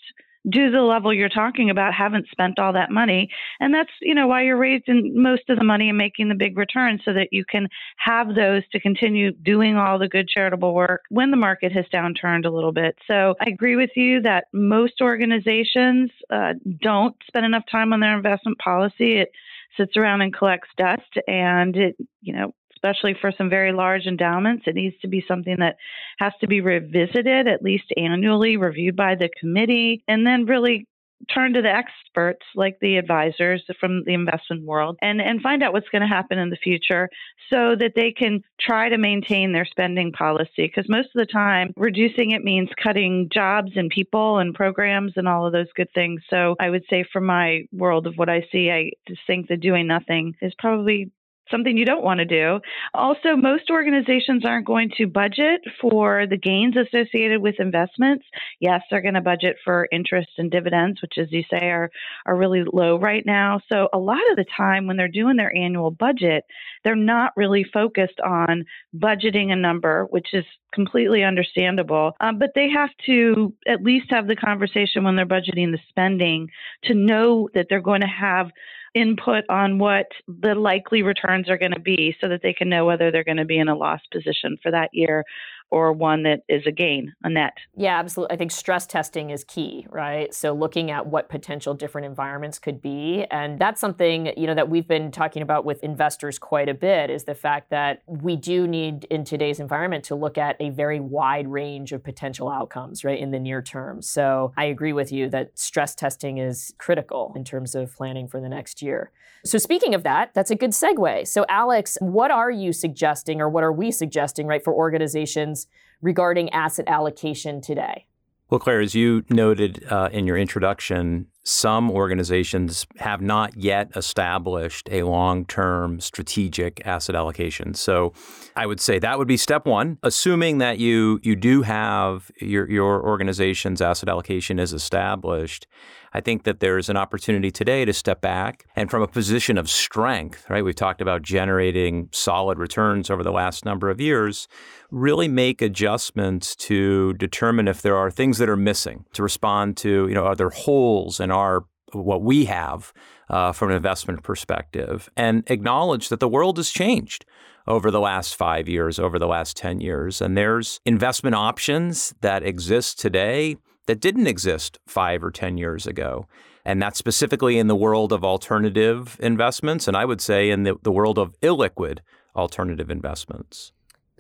to 0.50 0.70
the 0.70 0.82
level 0.82 1.12
you're 1.12 1.28
talking 1.28 1.70
about, 1.70 1.94
haven't 1.94 2.26
spent 2.30 2.58
all 2.58 2.72
that 2.72 2.90
money. 2.90 3.28
And 3.60 3.72
that's, 3.72 3.90
you 4.00 4.14
know, 4.14 4.26
why 4.26 4.42
you're 4.42 4.56
raising 4.56 5.12
most 5.14 5.42
of 5.48 5.58
the 5.58 5.64
money 5.64 5.88
and 5.88 5.98
making 5.98 6.28
the 6.28 6.34
big 6.34 6.58
returns 6.58 7.00
so 7.04 7.12
that 7.12 7.28
you 7.32 7.44
can 7.44 7.68
have 7.98 8.34
those 8.34 8.62
to 8.72 8.80
continue 8.80 9.32
doing 9.32 9.76
all 9.76 9.98
the 9.98 10.08
good 10.08 10.28
charitable 10.28 10.74
work 10.74 11.02
when 11.10 11.30
the 11.30 11.36
market 11.36 11.72
has 11.72 11.84
downturned 11.92 12.44
a 12.44 12.50
little 12.50 12.72
bit. 12.72 12.96
So 13.06 13.34
I 13.40 13.48
agree 13.48 13.76
with 13.76 13.90
you 13.94 14.20
that 14.22 14.46
most 14.52 15.00
organizations 15.00 16.10
uh, 16.30 16.54
don't 16.80 17.14
spend 17.26 17.46
enough 17.46 17.64
time 17.70 17.92
on 17.92 18.00
their 18.00 18.16
investment 18.16 18.58
policy. 18.58 19.18
It 19.18 19.30
sits 19.76 19.96
around 19.96 20.20
and 20.20 20.34
collects 20.34 20.68
dust 20.76 21.18
and 21.26 21.76
it, 21.76 21.96
you 22.20 22.32
know, 22.34 22.52
especially 22.82 23.14
for 23.20 23.32
some 23.32 23.49
very 23.49 23.73
large 23.73 24.06
endowments. 24.06 24.64
It 24.67 24.75
needs 24.75 24.96
to 25.02 25.08
be 25.08 25.25
something 25.26 25.56
that 25.61 25.76
has 26.19 26.32
to 26.40 26.46
be 26.46 26.61
revisited 26.61 27.46
at 27.46 27.62
least 27.62 27.93
annually, 27.96 28.56
reviewed 28.56 28.96
by 28.96 29.14
the 29.14 29.31
committee, 29.40 30.02
and 30.08 30.26
then 30.26 30.46
really 30.46 30.87
turn 31.32 31.52
to 31.52 31.62
the 31.62 31.70
experts 31.70 32.44
like 32.56 32.76
the 32.81 32.96
advisors 32.96 33.62
from 33.79 34.02
the 34.05 34.12
investment 34.12 34.64
world 34.64 34.99
and, 35.00 35.20
and 35.20 35.40
find 35.40 35.62
out 35.62 35.73
what's 35.73 35.88
going 35.90 36.02
to 36.02 36.08
happen 36.08 36.37
in 36.37 36.50
the 36.50 36.56
future 36.56 37.08
so 37.49 37.76
that 37.79 37.93
they 37.94 38.11
can 38.11 38.43
try 38.61 38.88
to 38.88 38.99
maintain 38.99 39.52
their 39.52 39.64
spending 39.64 40.11
policy. 40.11 40.50
Because 40.56 40.88
most 40.88 41.11
of 41.14 41.20
the 41.20 41.32
time, 41.32 41.73
reducing 41.76 42.32
it 42.32 42.43
means 42.43 42.69
cutting 42.82 43.28
jobs 43.32 43.70
and 43.76 43.88
people 43.90 44.38
and 44.38 44.52
programs 44.52 45.12
and 45.14 45.28
all 45.28 45.46
of 45.46 45.52
those 45.52 45.73
good 45.76 45.93
things. 45.94 46.23
So 46.28 46.56
I 46.58 46.70
would 46.70 46.85
say, 46.90 47.05
from 47.12 47.26
my 47.26 47.67
world 47.73 48.08
of 48.08 48.14
what 48.17 48.28
I 48.28 48.46
see, 48.50 48.70
I 48.70 48.90
just 49.06 49.20
think 49.26 49.49
that 49.49 49.61
doing 49.61 49.87
nothing 49.87 50.35
is 50.43 50.52
probably 50.58 51.12
something 51.50 51.76
you 51.76 51.84
don't 51.84 52.04
want 52.04 52.18
to 52.18 52.24
do. 52.24 52.60
Also, 52.94 53.36
most 53.36 53.70
organizations 53.70 54.44
aren't 54.44 54.66
going 54.66 54.90
to 54.98 55.06
budget 55.06 55.60
for 55.80 56.26
the 56.26 56.36
gains 56.36 56.74
associated 56.76 57.42
with 57.42 57.56
investments. 57.58 58.24
Yes, 58.60 58.82
they're 58.90 59.02
going 59.02 59.14
to 59.14 59.20
budget 59.20 59.56
for 59.64 59.88
interest 59.92 60.30
and 60.38 60.50
dividends, 60.50 61.00
which, 61.02 61.14
as 61.18 61.30
you 61.30 61.42
say, 61.50 61.70
are, 61.70 61.90
are 62.26 62.36
really 62.36 62.64
low 62.72 62.98
right 62.98 63.24
now. 63.26 63.60
So, 63.70 63.88
a 63.92 63.98
lot 63.98 64.20
of 64.30 64.36
the 64.36 64.46
time 64.56 64.86
when 64.86 64.96
they're 64.96 65.08
doing 65.08 65.36
their 65.36 65.54
annual 65.56 65.90
budget, 65.90 66.44
they're 66.84 66.96
not 66.96 67.32
really 67.36 67.64
focused 67.64 68.20
on 68.20 68.64
budgeting 68.96 69.52
a 69.52 69.56
number, 69.56 70.06
which 70.10 70.28
is 70.32 70.44
completely 70.72 71.22
understandable. 71.22 72.12
Um, 72.20 72.38
but 72.38 72.50
they 72.54 72.68
have 72.70 72.90
to 73.06 73.54
at 73.66 73.82
least 73.82 74.06
have 74.10 74.26
the 74.26 74.36
conversation 74.36 75.04
when 75.04 75.16
they're 75.16 75.26
budgeting 75.26 75.70
the 75.70 75.78
spending 75.88 76.48
to 76.84 76.94
know 76.94 77.48
that 77.54 77.66
they're 77.68 77.80
going 77.80 78.00
to 78.00 78.06
have 78.06 78.50
input 78.94 79.44
on 79.48 79.78
what 79.78 80.06
the 80.28 80.54
likely 80.54 81.02
returns 81.02 81.48
are 81.48 81.58
going 81.58 81.72
to 81.72 81.80
be 81.80 82.14
so 82.20 82.28
that 82.28 82.42
they 82.42 82.52
can 82.52 82.68
know 82.68 82.84
whether 82.84 83.10
they're 83.10 83.24
going 83.24 83.36
to 83.38 83.44
be 83.44 83.58
in 83.58 83.68
a 83.68 83.74
loss 83.76 84.00
position 84.12 84.56
for 84.62 84.70
that 84.70 84.90
year 84.92 85.24
or 85.72 85.90
one 85.90 86.22
that 86.24 86.42
is 86.50 86.66
a 86.66 86.70
gain, 86.70 87.14
a 87.24 87.30
net. 87.30 87.56
Yeah, 87.74 87.98
absolutely. 87.98 88.34
I 88.34 88.36
think 88.36 88.50
stress 88.52 88.86
testing 88.86 89.30
is 89.30 89.42
key, 89.42 89.86
right? 89.88 90.32
So 90.34 90.52
looking 90.52 90.90
at 90.90 91.06
what 91.06 91.30
potential 91.30 91.72
different 91.72 92.04
environments 92.04 92.58
could 92.58 92.82
be. 92.82 93.24
And 93.30 93.58
that's 93.58 93.80
something, 93.80 94.34
you 94.36 94.46
know, 94.46 94.54
that 94.54 94.69
we've 94.69 94.86
been 94.86 95.10
talking 95.10 95.40
about 95.40 95.64
with 95.64 95.82
investors 95.82 96.38
quite 96.38 96.69
a 96.69 96.74
bit 96.74 97.08
is 97.08 97.24
the 97.24 97.34
fact 97.34 97.70
that 97.70 98.02
we 98.06 98.36
do 98.36 98.66
need 98.66 99.04
in 99.04 99.24
today's 99.24 99.60
environment 99.60 100.04
to 100.04 100.14
look 100.14 100.36
at 100.36 100.56
a 100.60 100.69
very 100.69 101.00
wide 101.00 101.48
range 101.48 101.92
of 101.92 102.04
potential 102.04 102.50
outcomes, 102.50 103.02
right, 103.02 103.18
in 103.18 103.30
the 103.30 103.40
near 103.40 103.62
term. 103.62 104.02
So 104.02 104.52
I 104.58 104.66
agree 104.66 104.92
with 104.92 105.10
you 105.10 105.30
that 105.30 105.58
stress 105.58 105.94
testing 105.94 106.36
is 106.36 106.75
critical 106.76 107.32
in 107.34 107.44
terms 107.44 107.75
of 107.75 107.96
planning 107.96 108.28
for 108.28 108.42
the 108.42 108.48
next 108.50 108.82
year. 108.82 109.10
So 109.44 109.58
speaking 109.58 109.94
of 109.94 110.02
that, 110.04 110.34
that's 110.34 110.50
a 110.50 110.54
good 110.54 110.70
segue. 110.70 111.26
So 111.26 111.44
Alex, 111.48 111.96
what 112.00 112.30
are 112.30 112.50
you 112.50 112.72
suggesting 112.72 113.40
or 113.40 113.48
what 113.48 113.64
are 113.64 113.72
we 113.72 113.90
suggesting, 113.90 114.46
right, 114.46 114.62
for 114.62 114.72
organizations 114.72 115.62
regarding 116.00 116.50
asset 116.50 116.87
allocation 116.88 117.61
today? 117.61 118.07
Well, 118.52 118.59
Clare, 118.59 118.81
as 118.81 118.95
you 118.95 119.25
noted 119.31 119.83
uh, 119.90 120.11
in 120.12 120.26
your 120.26 120.37
introduction, 120.37 121.28
some 121.42 121.90
organizations 121.90 122.87
have 122.99 123.23
not 123.23 123.57
yet 123.57 123.90
established 123.97 124.90
a 124.92 125.04
long 125.04 125.47
term 125.47 126.00
strategic 126.00 126.87
asset 126.87 127.16
allocation. 127.16 127.73
So 127.73 128.12
I 128.54 128.66
would 128.66 128.78
say 128.78 128.99
that 128.99 129.19
would 129.19 129.26
be 129.26 129.38
step 129.38 129.64
one. 129.66 129.97
Assuming 130.02 130.59
that 130.59 130.78
you, 130.78 131.19
you 131.23 131.35
do 131.35 131.62
have 131.62 132.31
your, 132.42 132.71
your 132.71 133.02
organization's 133.02 133.81
asset 133.81 134.11
allocation 134.11 134.59
is 134.59 134.75
established, 134.75 135.66
I 136.12 136.21
think 136.21 136.45
that 136.45 136.61
there's 136.61 136.90
an 136.90 136.99
opportunity 136.99 137.50
today 137.50 137.87
to 137.87 137.92
step 137.92 138.21
back 138.21 138.66
and 138.76 138.90
from 138.90 139.02
a 139.02 139.09
position 139.09 139.57
of 139.57 139.71
strength, 139.71 140.49
right? 140.50 140.62
We've 140.62 140.75
talked 140.75 141.00
about 141.00 141.23
generating 141.23 142.11
solid 142.12 142.59
returns 142.59 143.11
over 143.11 143.23
the 143.23 143.33
last 143.33 143.64
number 143.64 143.88
of 143.88 144.00
years, 144.00 144.47
really 144.92 145.26
make 145.26 145.62
adjustments 145.62 146.54
to 146.54 147.14
determine 147.14 147.66
if 147.66 147.80
there 147.80 147.96
are 147.96 148.11
things 148.11 148.38
that 148.38 148.49
are 148.49 148.56
missing 148.56 149.04
to 149.14 149.22
respond 149.22 149.76
to, 149.78 150.06
you 150.06 150.14
know, 150.14 150.25
are 150.25 150.37
there 150.37 150.50
holes 150.50 151.18
in 151.18 151.30
our 151.30 151.64
what 151.92 152.22
we 152.22 152.44
have 152.44 152.92
uh, 153.28 153.52
from 153.52 153.70
an 153.70 153.76
investment 153.76 154.22
perspective 154.22 155.11
and 155.16 155.44
acknowledge 155.49 156.08
that 156.08 156.20
the 156.20 156.28
world 156.28 156.56
has 156.56 156.70
changed 156.70 157.25
over 157.66 157.90
the 157.90 158.00
last 158.00 158.34
five 158.34 158.68
years, 158.68 158.99
over 158.99 159.18
the 159.18 159.26
last 159.26 159.56
10 159.56 159.80
years. 159.80 160.20
And 160.20 160.37
there's 160.37 160.80
investment 160.84 161.37
options 161.37 162.14
that 162.20 162.42
exist 162.42 162.99
today 162.99 163.56
that 163.87 164.00
didn't 164.00 164.26
exist 164.26 164.78
five 164.87 165.25
or 165.25 165.30
10 165.30 165.58
years 165.58 165.87
ago. 165.87 166.26
And 166.64 166.80
that's 166.80 166.99
specifically 166.99 167.58
in 167.58 167.66
the 167.66 167.76
world 167.76 168.12
of 168.12 168.25
alternative 168.25 169.16
investments, 169.20 169.88
and 169.88 169.96
I 169.96 170.04
would 170.04 170.20
say 170.20 170.50
in 170.50 170.62
the, 170.62 170.76
the 170.82 170.92
world 170.92 171.18
of 171.18 171.38
illiquid 171.40 171.99
alternative 172.37 172.90
investments. 172.90 173.72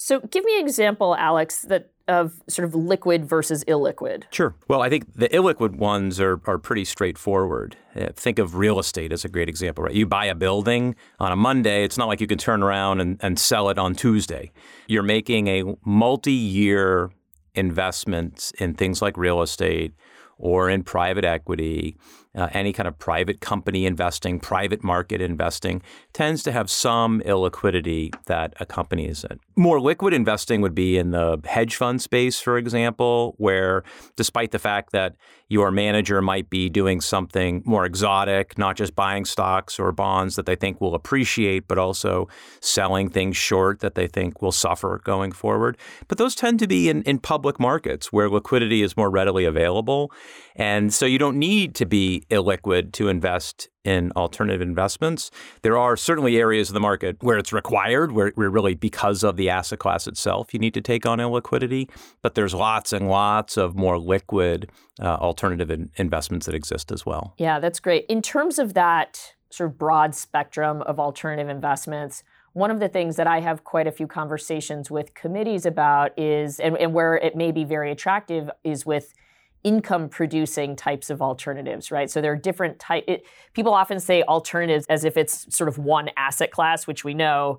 So, 0.02 0.18
give 0.18 0.44
me 0.44 0.58
an 0.58 0.66
example, 0.66 1.14
Alex, 1.14 1.62
that 1.62 1.92
of 2.08 2.42
sort 2.48 2.66
of 2.66 2.74
liquid 2.74 3.24
versus 3.24 3.62
illiquid. 3.68 4.24
Sure. 4.32 4.56
Well, 4.66 4.82
I 4.82 4.88
think 4.88 5.14
the 5.14 5.28
illiquid 5.28 5.76
ones 5.76 6.18
are, 6.18 6.40
are 6.46 6.58
pretty 6.58 6.84
straightforward. 6.84 7.76
Uh, 7.94 8.08
think 8.12 8.40
of 8.40 8.56
real 8.56 8.80
estate 8.80 9.12
as 9.12 9.24
a 9.24 9.28
great 9.28 9.48
example, 9.48 9.84
right? 9.84 9.94
You 9.94 10.04
buy 10.04 10.24
a 10.24 10.34
building 10.34 10.96
on 11.20 11.30
a 11.30 11.36
Monday, 11.36 11.84
it's 11.84 11.96
not 11.96 12.08
like 12.08 12.20
you 12.20 12.26
can 12.26 12.38
turn 12.38 12.64
around 12.64 13.00
and, 13.00 13.16
and 13.20 13.38
sell 13.38 13.68
it 13.68 13.78
on 13.78 13.94
Tuesday. 13.94 14.50
You're 14.88 15.04
making 15.04 15.46
a 15.46 15.62
multi 15.84 16.32
year 16.32 17.12
investments 17.54 18.50
in 18.58 18.74
things 18.74 19.02
like 19.02 19.16
real 19.16 19.40
estate 19.40 19.92
or 20.36 20.68
in 20.68 20.82
private 20.82 21.24
equity, 21.24 21.96
uh, 22.34 22.48
any 22.52 22.72
kind 22.72 22.88
of 22.88 22.98
private 22.98 23.40
company 23.40 23.84
investing, 23.86 24.40
private 24.40 24.82
market 24.82 25.20
investing, 25.20 25.82
tends 26.12 26.42
to 26.42 26.52
have 26.52 26.70
some 26.70 27.20
illiquidity 27.22 28.12
that 28.26 28.54
accompanies 28.58 29.24
it. 29.24 29.38
More 29.56 29.80
liquid 29.80 30.14
investing 30.14 30.60
would 30.62 30.74
be 30.74 30.96
in 30.96 31.10
the 31.10 31.40
hedge 31.44 31.76
fund 31.76 32.00
space, 32.00 32.40
for 32.40 32.56
example, 32.56 33.34
where 33.38 33.84
despite 34.16 34.50
the 34.50 34.58
fact 34.58 34.92
that 34.92 35.14
your 35.48 35.70
manager 35.70 36.22
might 36.22 36.48
be 36.48 36.70
doing 36.70 37.02
something 37.02 37.62
more 37.66 37.84
exotic, 37.84 38.56
not 38.56 38.74
just 38.74 38.96
buying 38.96 39.26
stocks 39.26 39.78
or 39.78 39.92
bonds 39.92 40.36
that 40.36 40.46
they 40.46 40.56
think 40.56 40.80
will 40.80 40.94
appreciate, 40.94 41.68
but 41.68 41.76
also 41.76 42.26
selling 42.60 43.10
things 43.10 43.36
short 43.36 43.80
that 43.80 43.94
they 43.94 44.06
think 44.06 44.40
will 44.40 44.52
suffer 44.52 45.02
going 45.04 45.30
forward. 45.30 45.76
But 46.08 46.16
those 46.16 46.34
tend 46.34 46.58
to 46.60 46.66
be 46.66 46.88
in, 46.88 47.02
in 47.02 47.18
public 47.18 47.60
markets 47.60 48.10
where 48.10 48.30
liquidity 48.30 48.82
is 48.82 48.96
more 48.96 49.10
readily 49.10 49.44
available. 49.44 50.10
And 50.56 50.92
so 50.94 51.04
you 51.04 51.18
don't 51.18 51.38
need 51.38 51.74
to 51.74 51.84
be 51.84 52.21
illiquid 52.28 52.92
to 52.92 53.08
invest 53.08 53.68
in 53.84 54.12
alternative 54.12 54.60
investments. 54.60 55.30
There 55.62 55.76
are 55.76 55.96
certainly 55.96 56.38
areas 56.38 56.70
of 56.70 56.74
the 56.74 56.80
market 56.80 57.16
where 57.20 57.38
it's 57.38 57.52
required, 57.52 58.12
where, 58.12 58.32
where 58.34 58.50
really 58.50 58.74
because 58.74 59.24
of 59.24 59.36
the 59.36 59.50
asset 59.50 59.78
class 59.78 60.06
itself, 60.06 60.54
you 60.54 60.60
need 60.60 60.74
to 60.74 60.80
take 60.80 61.04
on 61.06 61.18
illiquidity. 61.18 61.90
But 62.22 62.34
there's 62.34 62.54
lots 62.54 62.92
and 62.92 63.08
lots 63.08 63.56
of 63.56 63.74
more 63.74 63.98
liquid 63.98 64.70
uh, 65.00 65.16
alternative 65.16 65.70
in- 65.70 65.90
investments 65.96 66.46
that 66.46 66.54
exist 66.54 66.92
as 66.92 67.04
well. 67.04 67.34
Yeah, 67.38 67.58
that's 67.58 67.80
great. 67.80 68.06
In 68.06 68.22
terms 68.22 68.58
of 68.58 68.74
that 68.74 69.34
sort 69.50 69.70
of 69.70 69.78
broad 69.78 70.14
spectrum 70.14 70.82
of 70.82 70.98
alternative 70.98 71.48
investments, 71.48 72.22
one 72.54 72.70
of 72.70 72.80
the 72.80 72.88
things 72.88 73.16
that 73.16 73.26
I 73.26 73.40
have 73.40 73.64
quite 73.64 73.86
a 73.86 73.92
few 73.92 74.06
conversations 74.06 74.90
with 74.90 75.14
committees 75.14 75.64
about 75.64 76.18
is, 76.18 76.60
and, 76.60 76.76
and 76.76 76.92
where 76.92 77.16
it 77.16 77.34
may 77.34 77.50
be 77.50 77.64
very 77.64 77.90
attractive, 77.90 78.50
is 78.62 78.84
with 78.84 79.14
income 79.64 80.08
producing 80.08 80.76
types 80.76 81.10
of 81.10 81.22
alternatives, 81.22 81.90
right? 81.90 82.10
So 82.10 82.20
there 82.20 82.32
are 82.32 82.36
different 82.36 82.78
type. 82.78 83.04
It, 83.06 83.24
people 83.52 83.72
often 83.72 84.00
say 84.00 84.22
alternatives 84.22 84.86
as 84.88 85.04
if 85.04 85.16
it's 85.16 85.54
sort 85.54 85.68
of 85.68 85.78
one 85.78 86.10
asset 86.16 86.50
class, 86.50 86.86
which 86.86 87.04
we 87.04 87.14
know 87.14 87.58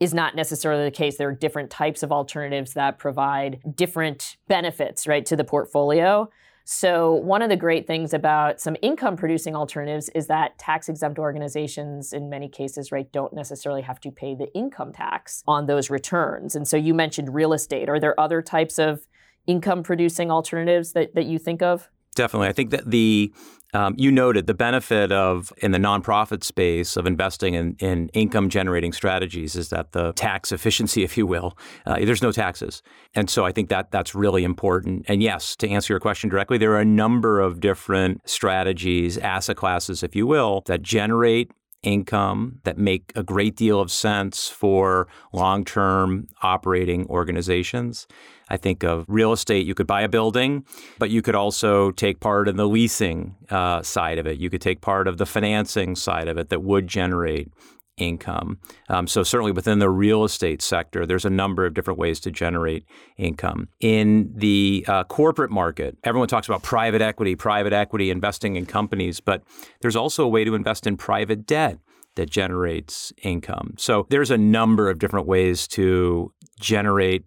is 0.00 0.12
not 0.12 0.34
necessarily 0.34 0.84
the 0.84 0.90
case. 0.90 1.16
There 1.16 1.28
are 1.28 1.34
different 1.34 1.70
types 1.70 2.02
of 2.02 2.10
alternatives 2.10 2.74
that 2.74 2.98
provide 2.98 3.60
different 3.76 4.36
benefits, 4.48 5.06
right, 5.06 5.24
to 5.26 5.36
the 5.36 5.44
portfolio. 5.44 6.28
So, 6.66 7.12
one 7.12 7.42
of 7.42 7.50
the 7.50 7.56
great 7.56 7.86
things 7.86 8.14
about 8.14 8.58
some 8.58 8.74
income 8.80 9.16
producing 9.16 9.54
alternatives 9.54 10.08
is 10.14 10.28
that 10.28 10.58
tax 10.58 10.88
exempt 10.88 11.18
organizations, 11.18 12.14
in 12.14 12.30
many 12.30 12.48
cases, 12.48 12.90
right, 12.90 13.10
don't 13.12 13.34
necessarily 13.34 13.82
have 13.82 14.00
to 14.00 14.10
pay 14.10 14.34
the 14.34 14.52
income 14.54 14.90
tax 14.90 15.44
on 15.46 15.66
those 15.66 15.90
returns. 15.90 16.56
And 16.56 16.66
so, 16.66 16.78
you 16.78 16.94
mentioned 16.94 17.34
real 17.34 17.52
estate. 17.52 17.90
Are 17.90 18.00
there 18.00 18.18
other 18.18 18.40
types 18.40 18.78
of 18.78 19.06
income 19.46 19.82
producing 19.82 20.30
alternatives 20.30 20.92
that, 20.92 21.14
that 21.14 21.26
you 21.26 21.38
think 21.38 21.62
of? 21.62 21.88
Definitely. 22.14 22.48
I 22.48 22.52
think 22.52 22.70
that 22.70 22.90
the 22.90 23.32
um, 23.72 23.94
you 23.98 24.12
noted 24.12 24.46
the 24.46 24.54
benefit 24.54 25.10
of 25.10 25.52
in 25.56 25.72
the 25.72 25.78
nonprofit 25.78 26.44
space 26.44 26.96
of 26.96 27.06
investing 27.06 27.54
in, 27.54 27.74
in 27.80 28.08
income 28.10 28.48
generating 28.48 28.92
strategies 28.92 29.56
is 29.56 29.70
that 29.70 29.90
the 29.90 30.12
tax 30.12 30.52
efficiency, 30.52 31.02
if 31.04 31.18
you 31.18 31.26
will, 31.26 31.58
uh, 31.84 31.96
there's 31.96 32.22
no 32.22 32.30
taxes, 32.30 32.82
and 33.14 33.28
so 33.28 33.44
I 33.44 33.50
think 33.50 33.68
that 33.70 33.90
that's 33.90 34.14
really 34.14 34.44
important. 34.44 35.06
And 35.08 35.22
yes, 35.22 35.56
to 35.56 35.68
answer 35.68 35.92
your 35.92 36.00
question 36.00 36.30
directly, 36.30 36.56
there 36.56 36.72
are 36.72 36.80
a 36.80 36.84
number 36.84 37.40
of 37.40 37.58
different 37.58 38.20
strategies, 38.30 39.18
asset 39.18 39.56
classes, 39.56 40.04
if 40.04 40.14
you 40.14 40.26
will, 40.26 40.62
that 40.66 40.82
generate 40.82 41.50
income 41.82 42.60
that 42.64 42.78
make 42.78 43.12
a 43.14 43.22
great 43.22 43.56
deal 43.56 43.78
of 43.80 43.90
sense 43.90 44.48
for 44.48 45.06
long 45.32 45.64
term 45.64 46.26
operating 46.42 47.06
organizations. 47.08 48.06
I 48.48 48.56
think 48.56 48.82
of 48.82 49.04
real 49.08 49.32
estate. 49.32 49.66
You 49.66 49.74
could 49.74 49.86
buy 49.86 50.02
a 50.02 50.08
building, 50.08 50.64
but 50.98 51.10
you 51.10 51.22
could 51.22 51.34
also 51.34 51.90
take 51.92 52.20
part 52.20 52.48
in 52.48 52.56
the 52.56 52.68
leasing 52.68 53.36
uh, 53.50 53.82
side 53.82 54.18
of 54.18 54.26
it. 54.26 54.38
You 54.38 54.50
could 54.50 54.60
take 54.60 54.80
part 54.80 55.08
of 55.08 55.18
the 55.18 55.26
financing 55.26 55.96
side 55.96 56.28
of 56.28 56.38
it 56.38 56.50
that 56.50 56.62
would 56.62 56.86
generate 56.86 57.48
income. 57.96 58.58
Um, 58.88 59.06
so, 59.06 59.22
certainly 59.22 59.52
within 59.52 59.78
the 59.78 59.90
real 59.90 60.24
estate 60.24 60.62
sector, 60.62 61.06
there's 61.06 61.24
a 61.24 61.30
number 61.30 61.64
of 61.64 61.74
different 61.74 61.98
ways 61.98 62.20
to 62.20 62.30
generate 62.30 62.84
income. 63.16 63.68
In 63.80 64.32
the 64.34 64.84
uh, 64.88 65.04
corporate 65.04 65.50
market, 65.50 65.96
everyone 66.04 66.28
talks 66.28 66.48
about 66.48 66.62
private 66.62 67.02
equity, 67.02 67.36
private 67.36 67.72
equity 67.72 68.10
investing 68.10 68.56
in 68.56 68.66
companies, 68.66 69.20
but 69.20 69.42
there's 69.80 69.96
also 69.96 70.24
a 70.24 70.28
way 70.28 70.44
to 70.44 70.54
invest 70.54 70.86
in 70.86 70.96
private 70.96 71.46
debt 71.46 71.78
that 72.16 72.30
generates 72.30 73.12
income. 73.22 73.74
So, 73.78 74.06
there's 74.10 74.30
a 74.30 74.38
number 74.38 74.90
of 74.90 74.98
different 74.98 75.26
ways 75.26 75.68
to 75.68 76.32
generate 76.58 77.24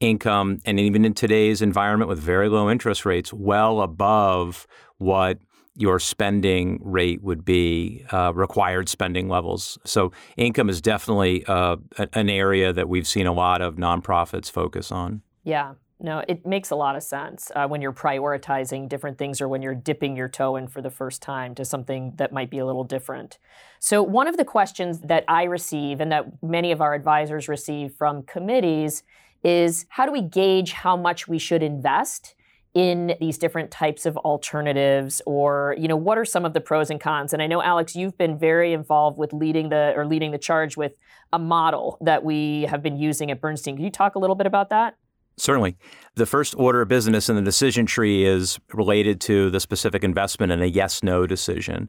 income. 0.00 0.58
And 0.64 0.78
even 0.78 1.04
in 1.04 1.14
today's 1.14 1.62
environment 1.62 2.08
with 2.08 2.18
very 2.18 2.48
low 2.48 2.70
interest 2.70 3.04
rates, 3.04 3.32
well 3.32 3.80
above 3.80 4.66
what 4.98 5.38
your 5.74 6.00
spending 6.00 6.80
rate 6.82 7.22
would 7.22 7.44
be, 7.44 8.04
uh, 8.10 8.32
required 8.34 8.88
spending 8.88 9.28
levels. 9.28 9.78
So, 9.84 10.12
income 10.36 10.68
is 10.68 10.80
definitely 10.80 11.44
uh, 11.46 11.76
an 12.14 12.28
area 12.28 12.72
that 12.72 12.88
we've 12.88 13.06
seen 13.06 13.28
a 13.28 13.32
lot 13.32 13.62
of 13.62 13.76
nonprofits 13.76 14.50
focus 14.50 14.90
on. 14.90 15.22
Yeah. 15.44 15.74
No, 16.00 16.22
it 16.28 16.46
makes 16.46 16.70
a 16.70 16.76
lot 16.76 16.94
of 16.94 17.02
sense 17.02 17.50
uh, 17.56 17.66
when 17.66 17.82
you're 17.82 17.92
prioritizing 17.92 18.88
different 18.88 19.18
things 19.18 19.40
or 19.40 19.48
when 19.48 19.62
you're 19.62 19.74
dipping 19.74 20.16
your 20.16 20.28
toe 20.28 20.54
in 20.54 20.68
for 20.68 20.80
the 20.80 20.90
first 20.90 21.22
time 21.22 21.56
to 21.56 21.64
something 21.64 22.12
that 22.16 22.32
might 22.32 22.50
be 22.50 22.58
a 22.58 22.66
little 22.66 22.84
different. 22.84 23.38
So, 23.80 24.02
one 24.02 24.28
of 24.28 24.36
the 24.36 24.44
questions 24.44 25.00
that 25.00 25.24
I 25.26 25.44
receive 25.44 26.00
and 26.00 26.12
that 26.12 26.26
many 26.42 26.70
of 26.70 26.80
our 26.80 26.94
advisors 26.94 27.48
receive 27.48 27.94
from 27.94 28.22
committees 28.22 29.02
is 29.42 29.86
how 29.88 30.06
do 30.06 30.12
we 30.12 30.22
gauge 30.22 30.72
how 30.72 30.96
much 30.96 31.28
we 31.28 31.38
should 31.38 31.62
invest 31.62 32.34
in 32.74 33.14
these 33.18 33.38
different 33.38 33.70
types 33.70 34.04
of 34.04 34.16
alternatives 34.18 35.22
or 35.26 35.74
you 35.78 35.88
know 35.88 35.96
what 35.96 36.18
are 36.18 36.24
some 36.24 36.44
of 36.44 36.52
the 36.52 36.60
pros 36.60 36.90
and 36.90 37.00
cons 37.00 37.32
and 37.32 37.42
i 37.42 37.46
know 37.46 37.62
alex 37.62 37.96
you've 37.96 38.16
been 38.18 38.38
very 38.38 38.72
involved 38.72 39.16
with 39.18 39.32
leading 39.32 39.70
the 39.70 39.92
or 39.96 40.06
leading 40.06 40.32
the 40.32 40.38
charge 40.38 40.76
with 40.76 40.92
a 41.32 41.38
model 41.38 41.96
that 42.00 42.24
we 42.24 42.62
have 42.62 42.82
been 42.82 42.96
using 42.96 43.30
at 43.30 43.40
bernstein 43.40 43.76
can 43.76 43.84
you 43.84 43.90
talk 43.90 44.14
a 44.14 44.18
little 44.18 44.36
bit 44.36 44.46
about 44.46 44.70
that 44.70 44.94
Certainly. 45.38 45.76
The 46.16 46.26
first 46.26 46.54
order 46.58 46.82
of 46.82 46.88
business 46.88 47.28
in 47.28 47.36
the 47.36 47.42
decision 47.42 47.86
tree 47.86 48.24
is 48.24 48.58
related 48.74 49.20
to 49.22 49.50
the 49.50 49.60
specific 49.60 50.02
investment 50.02 50.50
and 50.50 50.62
a 50.62 50.68
yes 50.68 51.02
no 51.02 51.26
decision. 51.28 51.88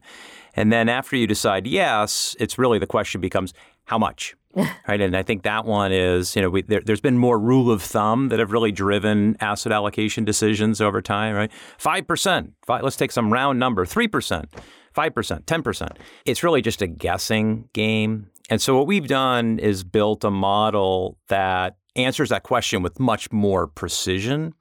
And 0.54 0.72
then 0.72 0.88
after 0.88 1.16
you 1.16 1.26
decide 1.26 1.66
yes, 1.66 2.36
it's 2.38 2.58
really 2.58 2.78
the 2.78 2.86
question 2.86 3.20
becomes 3.20 3.52
how 3.86 3.98
much? 3.98 4.36
right, 4.88 5.00
and 5.00 5.16
I 5.16 5.22
think 5.22 5.44
that 5.44 5.64
one 5.64 5.92
is, 5.92 6.34
you 6.34 6.42
know, 6.42 6.50
we, 6.50 6.62
there, 6.62 6.82
has 6.86 7.00
been 7.00 7.18
more 7.18 7.38
rule 7.38 7.70
of 7.70 7.82
thumb 7.82 8.30
that 8.30 8.40
have 8.40 8.50
really 8.50 8.72
driven 8.72 9.36
asset 9.40 9.70
allocation 9.70 10.24
decisions 10.24 10.80
over 10.80 11.00
time, 11.00 11.34
right? 11.34 11.52
Five 11.78 12.06
percent. 12.06 12.54
Let's 12.68 12.96
take 12.96 13.12
some 13.12 13.32
round 13.32 13.58
number. 13.58 13.86
Three 13.86 14.08
percent. 14.08 14.52
5%, 14.96 15.44
10%. 15.44 15.96
It's 16.24 16.42
really 16.42 16.62
just 16.62 16.82
a 16.82 16.86
guessing 16.86 17.68
game. 17.72 18.28
And 18.48 18.60
so 18.60 18.76
what 18.76 18.86
we've 18.86 19.06
done 19.06 19.58
is 19.60 19.84
built 19.84 20.24
a 20.24 20.30
model 20.30 21.16
that 21.28 21.76
answers 21.96 22.28
that 22.28 22.42
question 22.42 22.82
with 22.82 23.00
much 23.00 23.32
more 23.32 23.66
precision. 23.66 24.54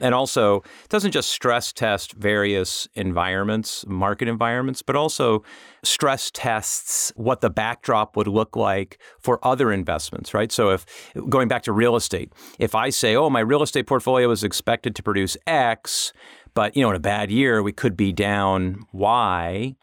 And 0.00 0.16
also 0.16 0.64
doesn't 0.88 1.12
just 1.12 1.30
stress 1.30 1.72
test 1.72 2.14
various 2.14 2.88
environments, 2.94 3.86
market 3.86 4.26
environments, 4.26 4.82
but 4.82 4.96
also 4.96 5.44
stress 5.84 6.28
tests 6.32 7.12
what 7.14 7.40
the 7.40 7.50
backdrop 7.50 8.16
would 8.16 8.26
look 8.26 8.56
like 8.56 8.98
for 9.20 9.38
other 9.46 9.70
investments, 9.70 10.34
right? 10.34 10.50
So 10.50 10.70
if 10.70 10.84
going 11.28 11.46
back 11.46 11.62
to 11.64 11.72
real 11.72 11.94
estate, 11.94 12.32
if 12.58 12.74
I 12.74 12.90
say, 12.90 13.14
"Oh, 13.14 13.30
my 13.30 13.40
real 13.40 13.62
estate 13.62 13.86
portfolio 13.86 14.28
is 14.32 14.42
expected 14.42 14.96
to 14.96 15.04
produce 15.04 15.36
X, 15.46 16.12
but 16.52 16.76
you 16.76 16.82
know, 16.82 16.90
in 16.90 16.96
a 16.96 17.00
bad 17.00 17.30
year 17.30 17.62
we 17.62 17.72
could 17.72 17.96
be 17.96 18.12
down 18.12 18.80
Y," 18.92 19.76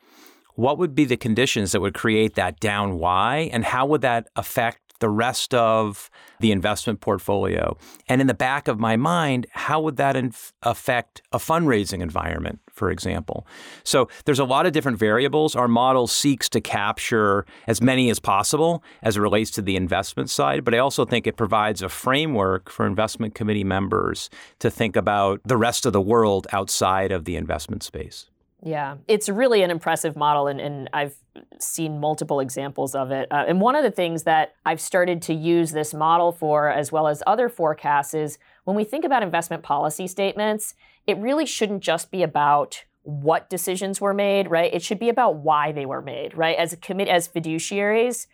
what 0.56 0.78
would 0.78 0.94
be 0.94 1.06
the 1.06 1.16
conditions 1.16 1.72
that 1.72 1.80
would 1.80 1.94
create 1.94 2.36
that 2.36 2.60
down 2.60 3.00
Y 3.00 3.50
and 3.54 3.64
how 3.64 3.86
would 3.86 4.02
that 4.02 4.28
affect 4.36 4.89
the 5.00 5.10
rest 5.10 5.54
of 5.54 6.10
the 6.40 6.52
investment 6.52 7.02
portfolio. 7.02 7.78
And 8.08 8.22
in 8.22 8.28
the 8.28 8.34
back 8.34 8.68
of 8.68 8.80
my 8.80 8.96
mind, 8.96 9.48
how 9.52 9.82
would 9.82 9.98
that 9.98 10.16
inf- 10.16 10.54
affect 10.64 11.22
a 11.32 11.38
fundraising 11.38 12.02
environment, 12.02 12.60
for 12.72 12.92
example? 12.92 13.46
So 13.84 14.08
there's 14.26 14.40
a 14.40 14.46
lot 14.46 14.66
of 14.66 14.72
different 14.72 14.98
variables. 14.98 15.56
Our 15.56 15.68
model 15.68 16.08
seeks 16.08 16.48
to 16.50 16.62
capture 16.62 17.46
as 17.68 17.82
many 17.82 18.10
as 18.10 18.20
possible 18.20 18.84
as 19.02 19.18
it 19.18 19.22
relates 19.22 19.52
to 19.52 19.62
the 19.62 19.76
investment 19.76 20.30
side, 20.30 20.64
but 20.64 20.74
I 20.74 20.78
also 20.78 21.06
think 21.06 21.28
it 21.28 21.38
provides 21.38 21.82
a 21.82 21.90
framework 21.90 22.70
for 22.70 22.86
investment 22.86 23.36
committee 23.36 23.64
members 23.64 24.30
to 24.60 24.70
think 24.70 24.96
about 24.96 25.42
the 25.46 25.58
rest 25.58 25.86
of 25.86 25.94
the 25.94 26.02
world 26.02 26.48
outside 26.52 27.12
of 27.12 27.26
the 27.26 27.36
investment 27.36 27.84
space. 27.84 28.28
Yeah, 28.62 28.98
it's 29.08 29.30
really 29.30 29.64
an 29.64 29.72
impressive 29.72 30.18
model, 30.18 30.48
and, 30.48 30.60
and 30.60 30.90
I've 30.92 31.16
seen 31.60 32.00
multiple 32.00 32.42
examples 32.42 32.94
of 32.94 33.10
it. 33.10 33.32
Uh, 33.32 33.46
and 33.48 33.62
one 33.62 33.76
of 33.76 33.84
the 33.84 33.92
things 33.92 34.24
that 34.24 34.56
I've 34.66 34.82
started 34.82 35.22
to 35.24 35.34
use 35.34 35.72
this 35.72 35.94
model 35.94 36.34
for, 36.34 36.70
as 36.70 36.92
well 36.92 37.08
as 37.08 37.24
other 37.26 37.48
forecasts, 37.48 38.14
is 38.14 38.38
when 38.66 38.76
we 38.76 38.84
think 38.84 39.06
about 39.06 39.24
investment 39.24 39.64
policy 39.64 40.08
statements, 40.08 40.76
it 41.08 41.18
really 41.18 41.46
shouldn't 41.46 41.82
just 41.82 42.12
be 42.12 42.22
about 42.22 42.84
what 43.04 43.50
decisions 43.50 44.02
were 44.02 44.14
made, 44.14 44.50
right? 44.50 44.74
It 44.74 44.82
should 44.82 45.00
be 45.00 45.10
about 45.10 45.38
why 45.38 45.72
they 45.72 45.86
were 45.86 46.02
made, 46.02 46.38
right? 46.38 46.58
As 46.58 46.74
a 46.74 47.10
as 47.10 47.30
fiduciaries, 47.30 48.28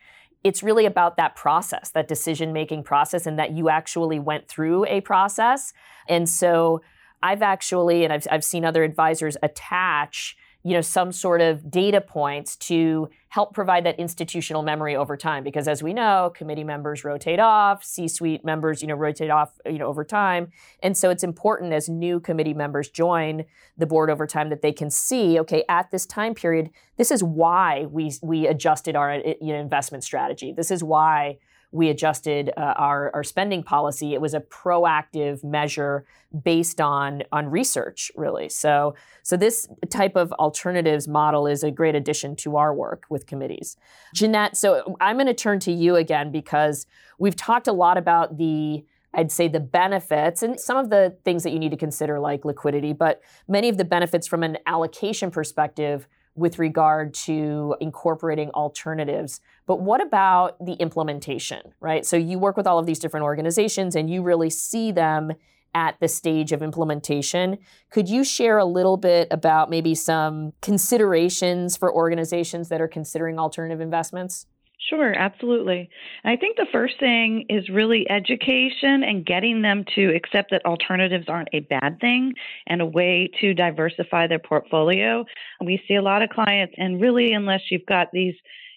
it's 0.44 0.64
really 0.64 0.86
about 0.86 1.18
that 1.18 1.36
process, 1.36 1.92
that 1.92 2.08
decision 2.08 2.52
making 2.52 2.84
process, 2.84 3.28
and 3.28 3.38
that 3.38 3.52
you 3.52 3.70
actually 3.70 4.20
went 4.20 4.48
through 4.48 4.86
a 4.86 5.02
process. 5.02 5.72
And 6.08 6.28
so 6.28 6.82
I've 7.22 7.42
actually, 7.42 8.04
and 8.04 8.14
I've, 8.14 8.28
I've 8.30 8.44
seen 8.44 8.66
other 8.66 8.84
advisors 8.84 9.38
attach 9.42 10.38
you 10.66 10.74
know 10.74 10.82
some 10.82 11.12
sort 11.12 11.42
of 11.42 11.70
data 11.70 12.02
points 12.02 12.56
to 12.56 13.08
help 13.30 13.54
provide 13.54 13.86
that 13.86 14.00
institutional 14.00 14.64
memory 14.64 14.96
over 14.96 15.16
time. 15.16 15.44
Because 15.44 15.68
as 15.68 15.84
we 15.84 15.94
know 15.94 16.34
committee 16.36 16.64
members 16.64 17.06
rotate 17.06 17.40
off 17.40 17.84
c-suite 17.84 18.44
members 18.44 18.82
you 18.82 18.88
know 18.88 18.96
rotate 18.96 19.30
off 19.30 19.52
you 19.66 19.78
know 19.78 19.86
over 19.86 20.04
time. 20.04 20.52
And 20.82 20.98
so 20.98 21.12
it's 21.12 21.24
important 21.24 21.72
as 21.72 21.88
new 21.88 22.20
committee 22.20 22.56
members 22.56 22.90
join 22.90 23.46
the 23.78 23.86
board 23.86 24.10
over 24.10 24.26
time 24.26 24.50
that 24.50 24.64
they 24.64 24.72
can 24.72 24.90
see 24.90 25.40
okay 25.40 25.64
at 25.70 25.92
this 25.92 26.08
time 26.08 26.34
period 26.34 26.72
this 26.98 27.12
is 27.12 27.24
why 27.24 27.86
we 27.92 28.14
we 28.24 28.48
adjusted 28.48 28.96
our 28.96 29.18
you 29.18 29.54
know, 29.54 29.60
investment 29.60 30.04
strategy. 30.04 30.52
This 30.52 30.72
is 30.72 30.84
why 30.84 31.38
we 31.76 31.90
adjusted 31.90 32.52
uh, 32.56 32.74
our, 32.78 33.12
our 33.14 33.24
spending 33.24 33.62
policy. 33.62 34.14
It 34.14 34.22
was 34.22 34.34
a 34.34 34.40
proactive 34.40 35.44
measure 35.44 36.06
based 36.44 36.80
on 36.80 37.24
on 37.32 37.48
research, 37.48 38.12
really. 38.16 38.48
So 38.50 38.96
so 39.24 39.36
this 39.36 39.68
type 39.90 40.16
of 40.16 40.32
alternatives 40.34 41.08
model 41.08 41.48
is 41.48 41.64
a 41.64 41.72
great 41.72 41.96
addition 41.96 42.36
to 42.38 42.56
our 42.56 42.74
work 42.74 43.04
with 43.10 43.28
committees. 43.28 43.76
Janette, 44.14 44.56
so 44.56 44.96
I'm 45.02 45.18
going 45.18 45.28
to 45.28 45.34
turn 45.34 45.60
to 45.62 45.72
you 45.72 45.98
again 45.98 46.32
because 46.32 46.88
we've 47.20 47.36
talked 47.36 47.68
a 47.68 47.74
lot 47.74 47.98
about 47.98 48.38
the 48.38 48.86
I'd 49.14 49.32
say 49.32 49.48
the 49.48 49.62
benefits 49.62 50.44
and 50.44 50.60
some 50.60 50.78
of 50.78 50.90
the 50.90 51.18
things 51.24 51.44
that 51.44 51.52
you 51.52 51.60
need 51.60 51.72
to 51.72 51.78
consider, 51.78 52.20
like 52.20 52.44
liquidity, 52.46 52.94
but 52.94 53.22
many 53.48 53.70
of 53.70 53.78
the 53.78 53.86
benefits 53.86 54.28
from 54.28 54.44
an 54.44 54.58
allocation 54.66 55.32
perspective 55.32 56.08
with 56.36 56.60
regard 56.60 57.14
to 57.14 57.76
incorporating 57.80 58.50
alternatives. 58.52 59.40
But 59.66 59.80
what 59.80 60.02
about 60.02 60.64
the 60.64 60.74
implementation, 60.74 61.62
right? 61.80 62.06
So 62.06 62.18
you 62.18 62.38
work 62.38 62.58
with 62.58 62.68
all 62.68 62.78
of 62.78 62.86
these 62.86 63.00
different 63.00 63.24
organizations 63.24 63.96
and 63.96 64.10
you 64.10 64.22
really 64.22 64.50
see 64.50 64.92
them 64.92 65.32
at 65.74 66.00
the 66.00 66.08
stage 66.08 66.52
of 66.52 66.62
implementation. 66.62 67.58
Could 67.90 68.10
you 68.10 68.24
share 68.24 68.58
a 68.58 68.66
little 68.66 68.98
bit 68.98 69.28
about 69.30 69.70
maybe 69.70 69.94
some 69.94 70.54
considerations 70.62 71.76
for 71.76 71.94
organizations 71.94 72.70
that 72.70 72.80
are 72.80 72.88
considering 72.88 73.38
alternative 73.38 73.82
investments? 73.82 74.46
Sure, 74.80 75.14
absolutely. 75.18 75.90
I 76.24 76.36
think 76.36 76.58
the 76.58 76.68
first 76.72 77.00
thing 77.00 77.46
is 77.50 77.70
really 77.70 78.10
education 78.10 79.04
and 79.04 79.26
getting 79.26 79.62
them 79.62 79.84
to 79.96 80.14
accept 80.16 80.52
that 80.52 80.66
alternatives 80.66 81.26
aren't 81.28 81.50
a 81.54 81.62
bad 81.62 82.00
thing 82.00 82.34
and 82.68 82.82
a 82.82 82.86
way 82.86 83.30
to 83.42 83.54
diversify 83.54 84.28
their 84.28 84.40
portfolio. 84.40 85.26
We 85.64 85.82
see 85.88 85.96
a 85.96 86.02
lot 86.02 86.22
of 86.22 86.30
clients, 86.30 86.76
and 86.78 87.02
really, 87.02 87.32
unless 87.34 87.62
you've 87.72 87.86
got 87.86 88.12
these 88.12 88.36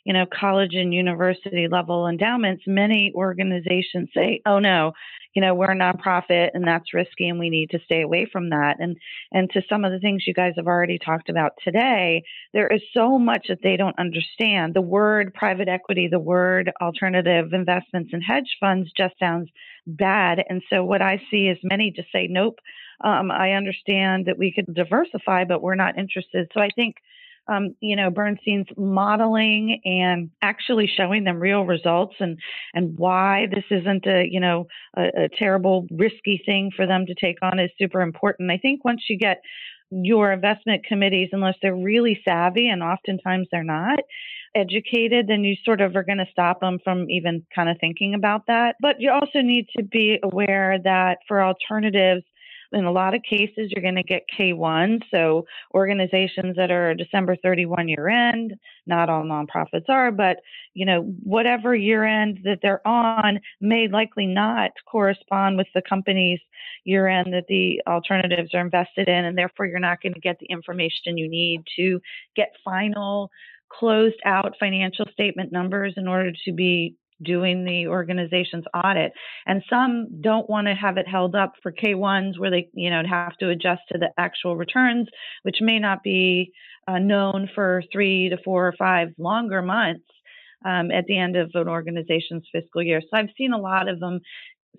you 0.09 0.15
know, 0.15 0.25
college 0.25 0.75
and 0.75 0.95
university 0.95 1.69
level 1.69 2.09
endowments, 2.09 2.63
many 2.67 3.13
organizations 3.15 4.09
say, 4.15 4.41
oh 4.47 4.59
no, 4.59 4.93
you 5.35 5.43
know, 5.43 5.55
we're 5.55 5.71
a 5.71 5.77
nonprofit 5.77 6.49
and 6.55 6.67
that's 6.67 6.95
risky 6.95 7.29
and 7.29 7.39
we 7.39 7.51
need 7.51 7.69
to 7.69 7.79
stay 7.85 8.01
away 8.01 8.27
from 8.33 8.49
that. 8.49 8.77
And 8.81 8.97
and 9.33 9.51
to 9.51 9.61
some 9.69 9.85
of 9.85 9.93
the 9.93 9.99
things 9.99 10.27
you 10.27 10.33
guys 10.33 10.55
have 10.57 10.67
already 10.67 10.99
talked 10.99 11.29
about 11.29 11.53
today, 11.63 12.23
there 12.55 12.69
is 12.69 12.81
so 12.95 13.19
much 13.19 13.49
that 13.51 13.59
they 13.63 13.77
don't 13.77 13.99
understand. 13.99 14.73
The 14.73 14.81
word 14.81 15.35
private 15.35 15.69
equity, 15.69 16.09
the 16.11 16.19
word 16.19 16.73
alternative 16.81 17.53
investments 17.53 18.15
and 18.15 18.23
hedge 18.27 18.57
funds 18.59 18.91
just 18.97 19.13
sounds 19.19 19.51
bad. 19.87 20.43
And 20.49 20.63
so 20.71 20.87
what 20.87 21.03
I 21.03 21.21
see 21.31 21.49
is 21.49 21.59
many 21.63 21.91
just 21.91 22.11
say, 22.13 22.29
nope, 22.31 22.61
um, 23.05 23.31
I 23.31 23.53
understand 23.53 24.25
that 24.25 24.39
we 24.39 24.55
could 24.55 24.75
diversify, 24.75 25.45
but 25.45 25.61
we're 25.61 25.75
not 25.75 25.99
interested. 25.99 26.51
So 26.55 26.63
I 26.63 26.71
think 26.75 26.97
um, 27.49 27.75
you 27.81 27.97
know, 27.97 28.11
Bernstein's 28.11 28.69
modeling 28.77 29.81
and 29.85 30.31
actually 30.43 30.87
showing 30.87 31.25
them 31.25 31.41
real 31.41 31.65
results 31.65 32.15
and 32.21 32.39
and 32.75 32.99
why 32.99 33.47
this 33.53 33.65
isn't 33.71 34.07
a 34.07 34.27
you 34.31 34.41
know 34.41 34.67
a, 34.97 35.25
a 35.25 35.29
terrible 35.29 35.87
risky 35.91 36.43
thing 36.45 36.71
for 36.75 36.87
them 36.87 37.07
to 37.07 37.15
take 37.15 37.39
on 37.43 37.59
is 37.59 37.71
super 37.79 38.01
important. 38.01 38.51
I 38.51 38.59
think 38.59 38.85
once 38.85 39.03
you 39.09 39.19
get 39.19 39.43
your 39.91 40.33
investment 40.33 40.85
committees, 40.85 41.31
unless 41.33 41.55
they're 41.63 41.75
really 41.75 42.21
savvy, 42.25 42.69
and 42.69 42.83
oftentimes 42.83 43.49
they're 43.51 43.65
not, 43.65 44.01
educated, 44.55 45.27
then 45.29 45.45
you 45.45 45.57
sort 45.65 45.81
of 45.81 45.95
are 45.97 46.03
going 46.03 46.19
to 46.19 46.27
stop 46.31 46.61
them 46.61 46.79
from 46.83 47.09
even 47.11 47.45
kind 47.55 47.69
of 47.69 47.77
thinking 47.81 48.15
about 48.15 48.47
that. 48.47 48.77
But 48.81 48.97
you 49.01 49.11
also 49.11 49.41
need 49.41 49.67
to 49.77 49.83
be 49.83 50.19
aware 50.23 50.79
that 50.83 51.19
for 51.27 51.43
alternatives, 51.43 52.25
in 52.73 52.85
a 52.85 52.93
lot 52.93 53.15
of 53.15 53.23
cases, 53.23 53.71
you're 53.71 53.83
going 53.83 53.95
to 53.97 54.03
get 54.03 54.25
K1. 54.39 55.03
So 55.11 55.47
organizations 55.75 56.57
that 56.57 56.71
are 56.71 56.95
December 56.95 57.37
31 57.37 57.89
year 57.89 58.09
end, 58.09 58.55
not 58.87 59.09
all 59.09 59.23
nonprofits 59.23 59.89
are, 59.89 60.11
but 60.11 60.39
you 60.75 60.85
know, 60.85 61.03
whatever 61.23 61.75
year 61.75 62.05
end 62.05 62.41
that 62.45 62.59
they're 62.63 62.87
on 62.87 63.41
may 63.61 63.89
likely 63.89 64.27
not 64.27 64.71
correspond 64.91 65.57
with 65.57 65.69
the 65.75 65.83
company's 65.89 66.41
year 66.85 67.09
end 67.09 67.33
that 67.33 67.47
the 67.49 67.81
alternatives 67.87 68.55
are 68.55 68.61
invested 68.61 69.09
in. 69.09 69.25
And 69.25 69.37
therefore, 69.37 69.67
you're 69.67 69.79
not 69.79 70.03
going 70.03 70.15
to 70.15 70.21
get 70.21 70.39
the 70.39 70.47
information 70.47 71.17
you 71.17 71.29
need 71.29 71.63
to 71.77 72.01
get 72.37 72.53
final 72.65 73.31
closed 73.71 74.21
out 74.25 74.55
financial 74.59 75.07
statement 75.13 75.53
numbers 75.53 75.95
in 75.97 76.09
order 76.09 76.33
to 76.45 76.53
be 76.53 76.97
doing 77.23 77.65
the 77.65 77.87
organization's 77.87 78.65
audit. 78.75 79.13
And 79.47 79.63
some 79.69 80.21
don't 80.21 80.49
want 80.49 80.67
to 80.67 80.75
have 80.75 80.97
it 80.97 81.09
held 81.09 81.35
up 81.35 81.55
for 81.63 81.73
K1s 81.73 82.39
where 82.39 82.51
they, 82.51 82.69
you 82.75 82.91
know, 82.91 83.03
have 83.09 83.37
to 83.39 83.51
adjust 83.51 83.83
to 83.91 83.99
the 83.99 84.11
actual 84.19 84.57
returns, 84.57 85.09
which 85.43 85.59
may 85.61 85.79
not 85.79 86.03
be 86.03 86.53
uh, 86.87 86.99
known 86.99 87.49
for 87.55 87.83
three 87.93 88.29
to 88.31 88.39
four 88.45 88.67
or 88.67 88.75
five 88.79 89.09
longer 89.19 89.63
months. 89.63 90.05
Um, 90.65 90.91
at 90.91 91.05
the 91.07 91.17
end 91.17 91.37
of 91.37 91.53
an 91.55 91.69
organization's 91.69 92.43
fiscal 92.51 92.83
year. 92.83 93.01
So 93.01 93.17
I've 93.17 93.31
seen 93.39 93.53
a 93.53 93.61
lot 93.61 93.89
of 93.89 94.01
them 94.01 94.19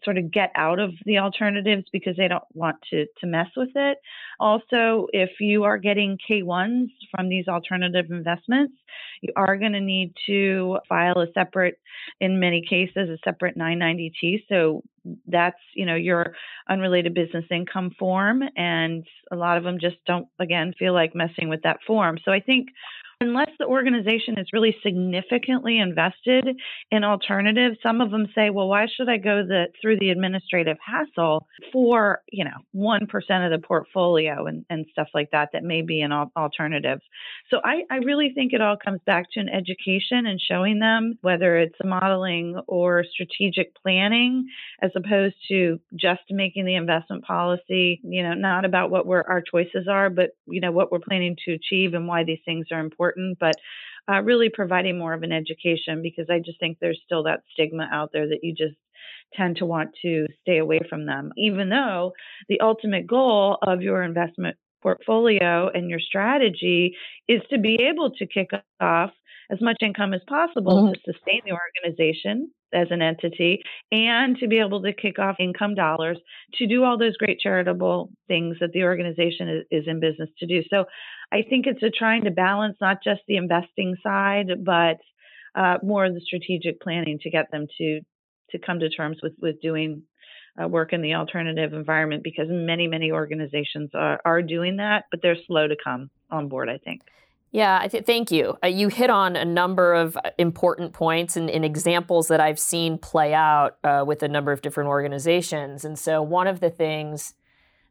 sort 0.04 0.18
of 0.18 0.32
get 0.32 0.52
out 0.56 0.80
of 0.80 0.92
the 1.06 1.18
alternatives 1.18 1.86
because 1.92 2.16
they 2.18 2.28
don't 2.28 2.44
want 2.54 2.78
to 2.90 3.06
to 3.20 3.28
mess 3.28 3.48
with 3.56 3.70
it. 3.76 3.98
Also, 4.40 5.08
if 5.14 5.30
you 5.40 5.64
are 5.64 5.78
getting 5.78 6.18
K1s 6.30 6.90
from 7.12 7.30
these 7.30 7.48
alternative 7.48 8.06
investments, 8.10 8.74
you 9.22 9.34
are 9.36 9.58
going 9.58 9.74
to 9.74 9.82
need 9.82 10.14
to 10.28 10.80
file 10.88 11.20
a 11.20 11.28
separate 11.34 11.80
in 12.20 12.40
many 12.40 12.64
cases 12.68 13.10
a 13.10 13.18
separate 13.24 13.58
990T. 13.58 14.44
So 14.48 14.84
that's, 15.28 15.60
you 15.76 15.86
know, 15.86 15.96
your 15.96 16.34
unrelated 16.70 17.14
business 17.14 17.46
income 17.52 17.92
form 17.98 18.44
and 18.56 19.06
a 19.32 19.36
lot 19.36 19.58
of 19.58 19.64
them 19.64 19.80
just 19.80 19.98
don't 20.06 20.28
again 20.40 20.74
feel 20.78 20.94
like 20.94 21.16
messing 21.16 21.50
with 21.50 21.62
that 21.64 21.80
form. 21.86 22.18
So 22.24 22.32
I 22.32 22.40
think 22.40 22.70
unless 23.22 23.50
the 23.60 23.66
organization 23.66 24.38
is 24.38 24.48
really 24.54 24.74
significantly 24.82 25.78
invested 25.78 26.56
in 26.90 27.04
alternatives, 27.04 27.78
some 27.84 28.00
of 28.00 28.12
them 28.12 28.28
say, 28.34 28.50
well, 28.50 28.70
why 28.70 28.88
should 28.88 29.10
I 29.10 29.18
go 29.18 29.44
the, 29.46 29.66
through 29.82 30.00
the 30.00 30.10
administrative 30.10 30.78
hassle 30.86 31.46
for, 31.74 32.22
you 32.32 32.46
know, 32.46 32.52
1% 32.74 33.02
of 33.04 33.52
the 33.52 33.66
portfolio 33.66 34.46
and, 34.46 34.66
and 34.70 34.86
stuff 34.94 35.10
like 35.14 35.32
that 35.32 35.50
that 35.52 35.64
may 35.64 35.82
be 35.82 36.00
an 36.00 36.14
alternative. 36.14 37.00
So 37.50 37.60
I, 37.64 37.82
I 37.92 37.98
really 37.98 38.32
think 38.34 38.54
it 38.54 38.62
all 38.62 38.78
comes 38.78 39.02
back 39.06 39.26
to 39.34 39.42
an 39.42 39.50
education 39.50 40.26
and 40.26 40.40
showing 40.40 40.80
them 40.80 41.18
whether 41.22 41.58
it's 41.58 41.76
modeling 41.84 42.62
or 42.68 43.04
strategic 43.04 43.76
planning 43.76 44.48
as 44.82 44.92
opposed 44.96 45.36
to 45.50 45.82
just 45.94 46.22
making 46.30 46.66
the 46.66 46.76
investment 46.76 47.26
policy, 47.26 48.00
you 48.02 48.24
know, 48.24 48.34
not 48.34 48.64
about 48.64 48.92
what 48.92 49.06
we're, 49.06 49.24
our 49.24 49.42
choices 49.42 49.90
are, 49.90 50.10
but, 50.10 50.30
you 50.46 50.62
know, 50.62 50.72
what 50.72 50.90
we're 50.90 51.00
planning 51.00 51.36
to 51.46 51.52
achieve 51.52 51.94
and 51.94 52.08
why 52.08 52.24
these 52.24 52.40
things 52.46 52.68
are 52.72 52.80
important 52.80 53.09
important, 53.10 53.38
but 53.40 53.56
uh, 54.12 54.22
really 54.22 54.50
providing 54.50 54.98
more 54.98 55.14
of 55.14 55.24
an 55.24 55.32
education 55.32 56.02
because 56.02 56.28
I 56.30 56.40
just 56.40 56.60
think 56.60 56.78
there's 56.80 57.02
still 57.06 57.24
that 57.24 57.42
stigma 57.54 57.88
out 57.92 58.12
there 58.14 58.28
that 58.28 58.40
you 58.44 58.54
just 58.54 58.76
tend 59.34 59.58
to 59.58 59.66
want 59.66 59.92
to 60.02 60.26
stay 60.42 60.58
away 60.58 60.80
from 60.90 61.06
them, 61.06 61.32
even 61.38 61.70
though 61.70 62.14
the 62.48 62.62
ultimate 62.62 63.06
goal 63.06 63.58
of 63.62 63.82
your 63.82 64.02
investment 64.02 64.58
portfolio 64.82 65.70
and 65.70 65.90
your 65.90 66.00
strategy 66.00 66.96
is 67.28 67.42
to 67.50 67.60
be 67.60 67.76
able 67.92 68.12
to 68.12 68.26
kick 68.26 68.50
off 68.80 69.12
as 69.52 69.62
much 69.62 69.78
income 69.82 70.14
as 70.14 70.22
possible 70.28 70.84
mm-hmm. 70.84 70.94
to 70.94 71.14
sustain 71.14 71.42
the 71.46 71.54
organization 71.54 72.52
as 72.74 72.88
an 72.92 73.02
entity 73.02 73.62
and 73.92 74.38
to 74.38 74.48
be 74.48 74.60
able 74.60 74.82
to 74.82 74.94
kick 74.94 75.18
off 75.18 75.36
income 75.40 75.74
dollars 75.74 76.18
to 76.54 76.68
do 76.68 76.84
all 76.84 76.98
those 76.98 77.18
great 77.18 77.40
charitable 77.40 78.12
things 78.28 78.58
that 78.60 78.72
the 78.74 78.84
organization 78.84 79.50
is, 79.50 79.66
is 79.72 79.88
in 79.88 80.00
business 80.00 80.30
to 80.38 80.46
do. 80.46 80.62
So 80.70 80.86
I 81.32 81.44
think 81.50 81.66
it's 81.66 81.84
a 81.84 81.90
trying 81.90 82.26
to 82.26 82.32
balance 82.32 82.78
not 82.80 82.98
just 83.04 83.22
the 83.28 83.38
investing 83.38 83.96
side, 84.04 84.64
but 84.64 84.98
uh, 85.56 85.78
more 85.84 86.06
of 86.06 86.14
the 86.14 86.22
strategic 86.22 86.80
planning 86.82 87.20
to 87.22 87.30
get 87.30 87.52
them 87.52 87.66
to 87.78 88.02
to 88.52 88.58
come 88.60 88.80
to 88.80 88.90
terms 88.90 89.18
with 89.22 89.34
with 89.42 89.62
doing 89.62 90.04
uh, 90.62 90.68
work 90.68 90.94
in 90.94 91.02
the 91.02 91.16
alternative 91.16 91.74
environment 91.74 92.24
because 92.24 92.48
many 92.50 92.88
many 92.88 93.12
organizations 93.12 93.90
are, 93.94 94.20
are 94.26 94.42
doing 94.42 94.78
that, 94.78 95.06
but 95.12 95.22
they're 95.22 95.38
slow 95.48 95.68
to 95.68 95.76
come 95.84 96.10
on 96.30 96.50
board. 96.50 96.70
I 96.70 96.78
think. 96.78 97.02
Yeah, 97.52 97.88
th- 97.88 98.06
thank 98.06 98.32
you. 98.32 98.58
Uh, 98.64 98.68
you 98.68 98.90
hit 98.90 99.10
on 99.10 99.36
a 99.36 99.46
number 99.46 99.94
of 99.94 100.16
uh, 100.18 100.30
important 100.38 100.94
points 100.94 101.36
and, 101.36 101.50
and 101.50 101.66
examples 101.66 102.28
that 102.28 102.40
I've 102.40 102.60
seen 102.60 103.00
play 103.00 103.34
out 103.34 103.78
uh, 103.84 104.04
with 104.06 104.22
a 104.22 104.28
number 104.28 104.52
of 104.52 104.62
different 104.62 104.90
organizations. 104.90 105.84
And 105.84 105.98
so, 105.98 106.22
one 106.22 106.46
of 106.46 106.60
the 106.60 106.70
things 106.70 107.34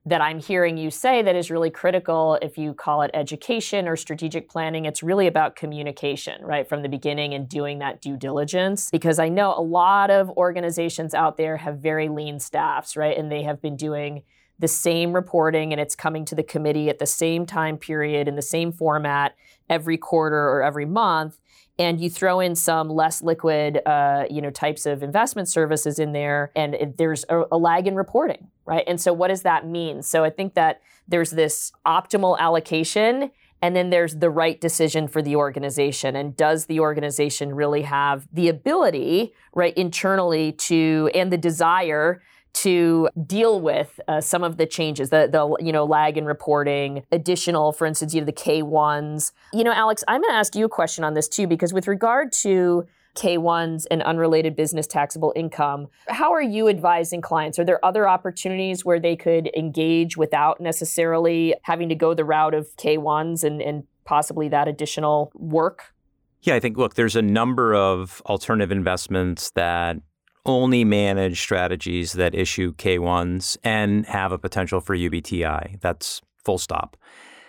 that 0.07 0.21
I'm 0.21 0.39
hearing 0.39 0.79
you 0.79 0.91
say 0.91 1.23
that 1.23 1.37
is 1.37 1.51
really 1.51 1.71
critical 1.71 2.39
if 2.41 2.57
you 2.57 2.73
call 2.73 3.03
it 3.03 3.11
education 3.13 3.87
or 3.89 3.97
strategic 3.97 4.49
planning. 4.49 4.85
It's 4.85 5.03
really 5.03 5.27
about 5.27 5.57
communication, 5.57 6.43
right, 6.45 6.67
from 6.67 6.83
the 6.83 6.89
beginning 6.89 7.35
and 7.35 7.49
doing 7.49 7.81
that 7.81 8.01
due 8.01 8.17
diligence. 8.17 8.91
Because 8.91 9.19
I 9.19 9.29
know 9.29 9.55
a 9.55 9.61
lot 9.61 10.11
of 10.11 10.31
organizations 10.31 11.15
out 11.15 11.37
there 11.37 11.59
have 11.59 11.79
very 11.79 12.09
lean 12.09 12.39
staffs, 12.39 12.97
right, 12.97 13.19
and 13.19 13.31
they 13.31 13.43
have 13.43 13.61
been 13.61 13.77
doing 13.77 14.23
the 14.59 14.69
same 14.69 15.13
reporting 15.13 15.73
and 15.73 15.81
it's 15.81 15.95
coming 15.95 16.25
to 16.25 16.35
the 16.35 16.43
committee 16.43 16.89
at 16.89 16.99
the 16.99 17.07
same 17.07 17.47
time 17.47 17.77
period 17.77 18.29
in 18.29 18.37
the 18.37 18.43
same 18.43 18.73
format 18.73 19.35
every 19.71 19.97
quarter 19.97 20.49
or 20.49 20.63
every 20.63 20.87
month 20.87 21.39
and 21.79 22.01
you 22.01 22.11
throw 22.11 22.41
in 22.41 22.57
some 22.57 22.89
less 22.89 23.23
liquid 23.23 23.81
uh, 23.87 24.25
you 24.31 24.41
know 24.41 24.51
types 24.51 24.87
of 24.87 25.03
investment 25.03 25.49
services 25.49 25.99
in 25.99 26.13
there 26.13 26.51
and 26.57 26.75
it, 26.75 26.97
there's 26.97 27.25
a, 27.29 27.45
a 27.53 27.59
lag 27.59 27.87
in 27.87 27.95
reporting 27.95 28.49
right 28.67 28.85
and 28.87 29.01
so 29.01 29.13
what 29.13 29.29
does 29.29 29.43
that 29.43 29.67
mean 29.67 30.03
so 30.03 30.25
i 30.25 30.31
think 30.31 30.55
that 30.55 30.81
there's 31.07 31.31
this 31.31 31.73
optimal 31.87 32.39
allocation 32.39 33.31
and 33.61 33.75
then 33.75 33.91
there's 33.91 34.17
the 34.17 34.31
right 34.31 34.61
decision 34.61 35.09
for 35.09 35.21
the 35.21 35.37
organization. 35.37 36.15
And 36.15 36.37
does 36.37 36.67
the 36.67 36.81
organization 36.81 37.55
really 37.55 37.83
have 37.83 38.29
the 38.33 38.49
ability, 38.49 39.33
right, 39.53 39.77
internally 39.77 40.53
to, 40.53 41.11
and 41.15 41.33
the 41.33 41.39
desire 41.39 42.23
to 42.63 43.09
deal 43.27 43.61
with 43.61 44.01
uh, 44.09 44.21
some 44.21 44.43
of 44.43 44.57
the 44.57 44.67
changes, 44.67 45.11
the 45.11 45.29
the 45.31 45.65
you 45.65 45.73
know 45.73 45.85
lag 45.85 46.17
in 46.17 46.25
reporting, 46.25 47.05
additional, 47.13 47.73
for 47.73 47.87
instance, 47.87 48.15
you 48.15 48.21
know 48.21 48.27
the 48.27 48.33
K 48.33 48.63
ones. 48.63 49.33
You 49.53 49.65
know, 49.65 49.73
Alex, 49.73 50.05
I'm 50.09 50.21
going 50.21 50.33
to 50.33 50.37
ask 50.37 50.55
you 50.55 50.65
a 50.65 50.69
question 50.69 51.05
on 51.05 51.15
this 51.15 51.29
too, 51.29 51.47
because 51.47 51.73
with 51.73 51.87
regard 51.87 52.33
to 52.43 52.87
K1s 53.19 53.87
and 53.91 54.01
unrelated 54.03 54.55
business 54.55 54.87
taxable 54.87 55.33
income. 55.35 55.89
How 56.09 56.33
are 56.33 56.43
you 56.43 56.69
advising 56.69 57.21
clients? 57.21 57.59
Are 57.59 57.65
there 57.65 57.85
other 57.85 58.09
opportunities 58.09 58.85
where 58.85 59.01
they 59.01 59.17
could 59.17 59.51
engage 59.57 60.17
without 60.17 60.61
necessarily 60.61 61.55
having 61.63 61.89
to 61.89 61.97
go 61.97 62.15
the 62.15 62.25
route 62.25 62.55
of 62.55 62.69
K1s 62.77 63.43
and, 63.43 63.61
and 63.61 63.85
possibly 64.05 64.49
that 64.51 64.69
additional 64.69 65.33
work? 65.35 65.93
Yeah, 66.43 66.55
I 66.55 66.61
think, 66.61 66.77
look, 66.79 66.95
there's 66.95 67.17
a 67.17 67.23
number 67.23 67.75
of 67.75 68.23
alternative 68.27 68.71
investments 68.71 69.51
that 69.57 69.97
only 70.49 70.85
manage 70.85 71.41
strategies 71.41 72.15
that 72.15 72.35
issue 72.35 72.75
K1s 72.75 73.57
and 73.63 74.07
have 74.07 74.33
a 74.33 74.39
potential 74.39 74.81
for 74.81 74.97
UBTI. 74.97 75.81
That's 75.81 76.21
full 76.45 76.59
stop. 76.59 76.97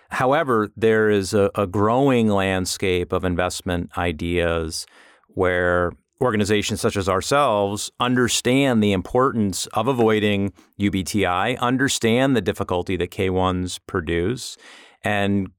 However, 0.10 0.72
there 0.76 1.10
is 1.10 1.34
a, 1.34 1.52
a 1.56 1.68
growing 1.68 2.30
landscape 2.30 3.12
of 3.14 3.24
investment 3.24 3.92
ideas 3.98 4.86
where 5.28 5.92
organizations 6.22 6.82
such 6.82 6.98
as 6.98 7.08
ourselves 7.08 7.92
understand 8.00 8.84
the 8.84 8.92
importance 8.92 9.68
of 9.68 9.88
avoiding 9.88 10.52
UBTI, 10.80 11.58
understand 11.60 12.36
the 12.36 12.42
difficulty 12.42 12.98
that 12.98 13.12
K1s 13.12 13.80
produce, 13.88 14.58
and 15.04 15.50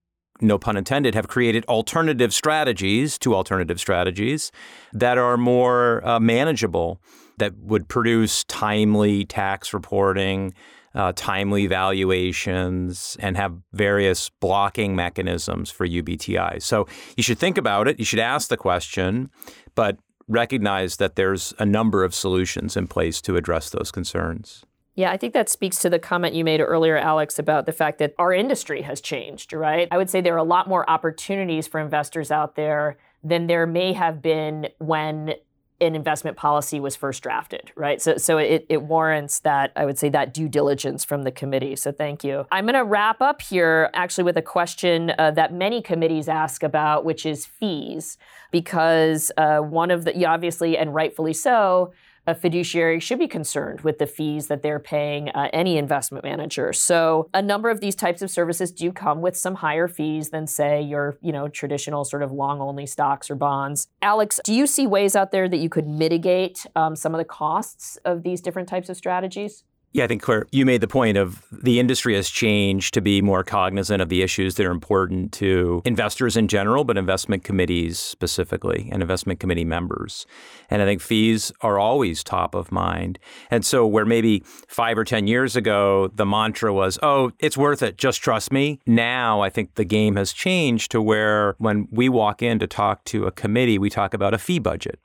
no 0.43 0.59
pun 0.59 0.77
intended, 0.77 1.15
have 1.15 1.29
created 1.29 1.65
alternative 1.67 2.33
strategies 2.35 3.19
to 3.19 3.35
alternative 3.35 3.81
strategies 3.81 4.51
that 4.93 5.17
are 5.19 5.37
more 5.37 6.07
uh, 6.07 6.21
manageable, 6.21 7.01
that 7.41 7.59
would 7.59 7.89
produce 7.89 8.45
timely 8.45 9.25
tax 9.25 9.75
reporting, 9.75 10.55
uh, 10.95 11.13
timely 11.15 11.67
valuations, 11.67 13.17
and 13.21 13.37
have 13.37 13.57
various 13.73 14.31
blocking 14.41 14.97
mechanisms 14.97 15.71
for 15.71 15.87
UBTI. 15.87 16.63
So 16.63 16.87
you 17.17 17.23
should 17.23 17.39
think 17.39 17.59
about 17.59 17.89
it. 17.89 17.99
You 17.99 18.05
should 18.05 18.19
ask 18.21 18.49
the 18.49 18.57
question 18.57 19.31
but 19.75 19.99
recognize 20.29 20.97
that 20.97 21.17
there's 21.17 21.55
a 21.59 21.67
number 21.67 22.05
of 22.05 22.15
solutions 22.15 22.77
in 22.77 22.87
place 22.87 23.21
to 23.23 23.37
address 23.37 23.71
those 23.71 23.91
concerns. 23.91 24.65
Yeah, 24.95 25.11
I 25.11 25.17
think 25.17 25.33
that 25.35 25.49
speaks 25.49 25.79
to 25.81 25.91
the 25.91 25.99
comment 25.99 26.35
you 26.35 26.45
made 26.45 26.61
earlier, 26.61 26.97
Alex, 26.97 27.39
about 27.39 27.67
the 27.67 27.73
fact 27.73 27.99
that 27.99 28.15
our 28.19 28.33
industry 28.33 28.83
has 28.83 29.01
changed, 29.01 29.53
right? 29.53 29.89
I 29.91 29.97
would 29.97 30.11
say 30.11 30.21
there 30.21 30.35
are 30.35 30.39
a 30.39 30.43
lot 30.43 30.69
more 30.69 30.89
opportunities 30.91 31.67
for 31.67 31.81
investors 31.81 32.31
out 32.31 32.57
there 32.57 32.99
than 33.23 33.47
there 33.47 33.67
may 33.67 33.93
have 33.93 34.21
been 34.21 34.69
when 34.79 35.35
an 35.81 35.95
investment 35.95 36.37
policy 36.37 36.81
was 36.81 36.97
first 36.97 37.23
drafted, 37.23 37.73
right? 37.75 38.01
So, 38.03 38.17
so 38.17 38.39
it, 38.39 38.67
it 38.69 38.83
warrants 38.83 39.41
that, 39.41 39.73
I 39.77 39.85
would 39.85 39.99
say, 39.99 40.09
that 40.11 40.35
due 40.35 40.49
diligence 40.49 41.05
from 41.05 41.23
the 41.23 41.31
committee. 41.31 41.77
So 41.77 41.93
thank 41.93 42.23
you. 42.23 42.47
I'm 42.53 42.65
going 42.65 42.75
to 42.75 42.85
wrap 42.85 43.21
up 43.21 43.41
here 43.41 43.91
actually 43.95 44.25
with 44.25 44.37
a 44.37 44.43
question 44.43 45.13
uh, 45.19 45.31
that 45.33 45.53
many 45.53 45.81
committees 45.83 46.29
ask 46.29 46.63
about, 46.63 47.05
which 47.05 47.25
is 47.25 47.47
fees, 47.47 48.19
because 48.51 49.33
uh, 49.37 49.59
one 49.59 49.91
of 49.91 50.05
the, 50.05 50.27
obviously, 50.27 50.77
and 50.77 50.95
rightfully 50.95 51.33
so, 51.33 51.93
a 52.27 52.35
fiduciary 52.35 53.01
should 53.01 53.19
be 53.19 53.29
concerned 53.29 53.81
with 53.83 53.99
the 53.99 54.07
fees 54.07 54.47
that 54.49 54.63
they're 54.63 54.79
paying 54.79 55.29
uh, 55.31 55.49
any 55.53 55.77
investment 55.77 56.25
manager. 56.25 56.73
So 56.73 57.29
a 57.35 57.43
number 57.43 57.71
of 57.71 57.81
these 57.81 57.95
types 57.95 58.23
of 58.23 58.31
services 58.31 58.73
do 58.73 58.93
come 58.93 59.21
with 59.21 59.37
some 59.37 59.57
higher 59.57 59.89
fees 59.89 60.31
than 60.31 60.47
say 60.47 60.83
your, 60.83 61.17
you 61.21 61.33
know, 61.33 61.49
traditional 61.49 62.05
sort 62.05 62.23
of 62.23 62.33
long 62.33 62.61
only 62.61 62.87
stocks 62.87 63.31
or 63.31 63.35
bonds. 63.35 63.89
Alex, 64.03 64.41
do 64.45 64.53
you 64.53 64.67
see 64.67 64.87
ways 64.87 65.17
out 65.17 65.33
there 65.33 65.49
that 65.49 65.59
you 65.59 65.69
could 65.69 65.87
mitigate 65.87 66.67
um, 66.77 66.95
some 66.97 67.15
of 67.15 67.19
the 67.19 67.25
costs 67.25 67.99
of 68.05 68.23
these 68.23 68.41
different 68.41 68.69
types 68.69 68.89
of 68.89 68.97
strategies? 68.97 69.65
Yeah, 69.93 70.05
I 70.05 70.07
think 70.07 70.23
Clare, 70.23 70.47
you 70.53 70.65
made 70.65 70.83
the 70.83 70.87
point 70.87 71.17
of 71.17 71.45
the 71.51 71.81
industry 71.81 72.15
has 72.15 72.31
changed 72.31 72.95
to 72.95 73.01
be 73.01 73.21
more 73.21 73.43
cognizant 73.43 74.01
of 74.01 74.09
the 74.09 74.23
issues 74.23 74.55
that 74.55 74.65
are 74.65 74.71
important 74.71 75.33
to 75.33 75.83
investors 75.85 76.37
in 76.37 76.47
general, 76.47 76.85
but 76.85 76.97
investment 76.97 77.43
committees 77.43 77.99
specifically 77.99 78.89
and 78.93 79.03
investment 79.03 79.41
committee 79.41 79.65
members. 79.65 80.27
And 80.71 80.81
I 80.81 80.85
think 80.85 81.01
fees 81.01 81.51
are 81.61 81.77
always 81.77 82.23
top 82.23 82.55
of 82.55 82.71
mind. 82.71 83.19
And 83.51 83.65
so, 83.65 83.85
where 83.85 84.05
maybe 84.05 84.45
five 84.47 84.97
or 84.97 85.03
10 85.03 85.27
years 85.27 85.57
ago, 85.57 86.07
the 86.15 86.25
mantra 86.25 86.73
was, 86.73 86.97
oh, 87.03 87.33
it's 87.41 87.57
worth 87.57 87.83
it, 87.83 87.99
just 87.99 88.23
trust 88.23 88.53
me. 88.53 88.79
Now, 88.87 89.41
I 89.41 89.51
think 89.51 89.75
the 89.75 89.85
game 89.85 90.15
has 90.15 90.33
changed 90.33 90.93
to 90.93 91.03
where 91.03 91.57
when 91.59 91.89
we 91.91 92.09
walk 92.09 92.43
in 92.43 92.61
to 92.61 92.69
talk 92.69 93.03
to 93.07 93.27
a 93.27 93.33
committee, 93.33 93.77
we 93.77 93.91
talk 93.91 94.15
about 94.15 94.35
a 94.35 94.39
fee 94.39 94.61
budget 94.61 95.01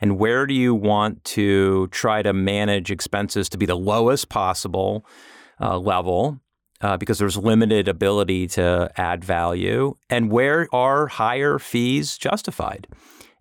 and 0.00 0.18
where 0.18 0.46
do 0.46 0.54
you 0.54 0.74
want 0.74 1.24
to 1.24 1.88
try 1.88 2.22
to 2.22 2.32
manage 2.32 2.90
expenses 2.90 3.48
to 3.50 3.58
be 3.58 3.66
the 3.66 3.76
lowest 3.76 4.28
possible 4.28 5.06
uh, 5.60 5.78
level 5.78 6.40
uh, 6.80 6.96
because 6.96 7.18
there's 7.18 7.36
limited 7.36 7.88
ability 7.88 8.46
to 8.48 8.90
add 8.96 9.24
value? 9.24 9.94
And 10.10 10.30
where 10.30 10.68
are 10.72 11.06
higher 11.06 11.58
fees 11.58 12.18
justified? 12.18 12.86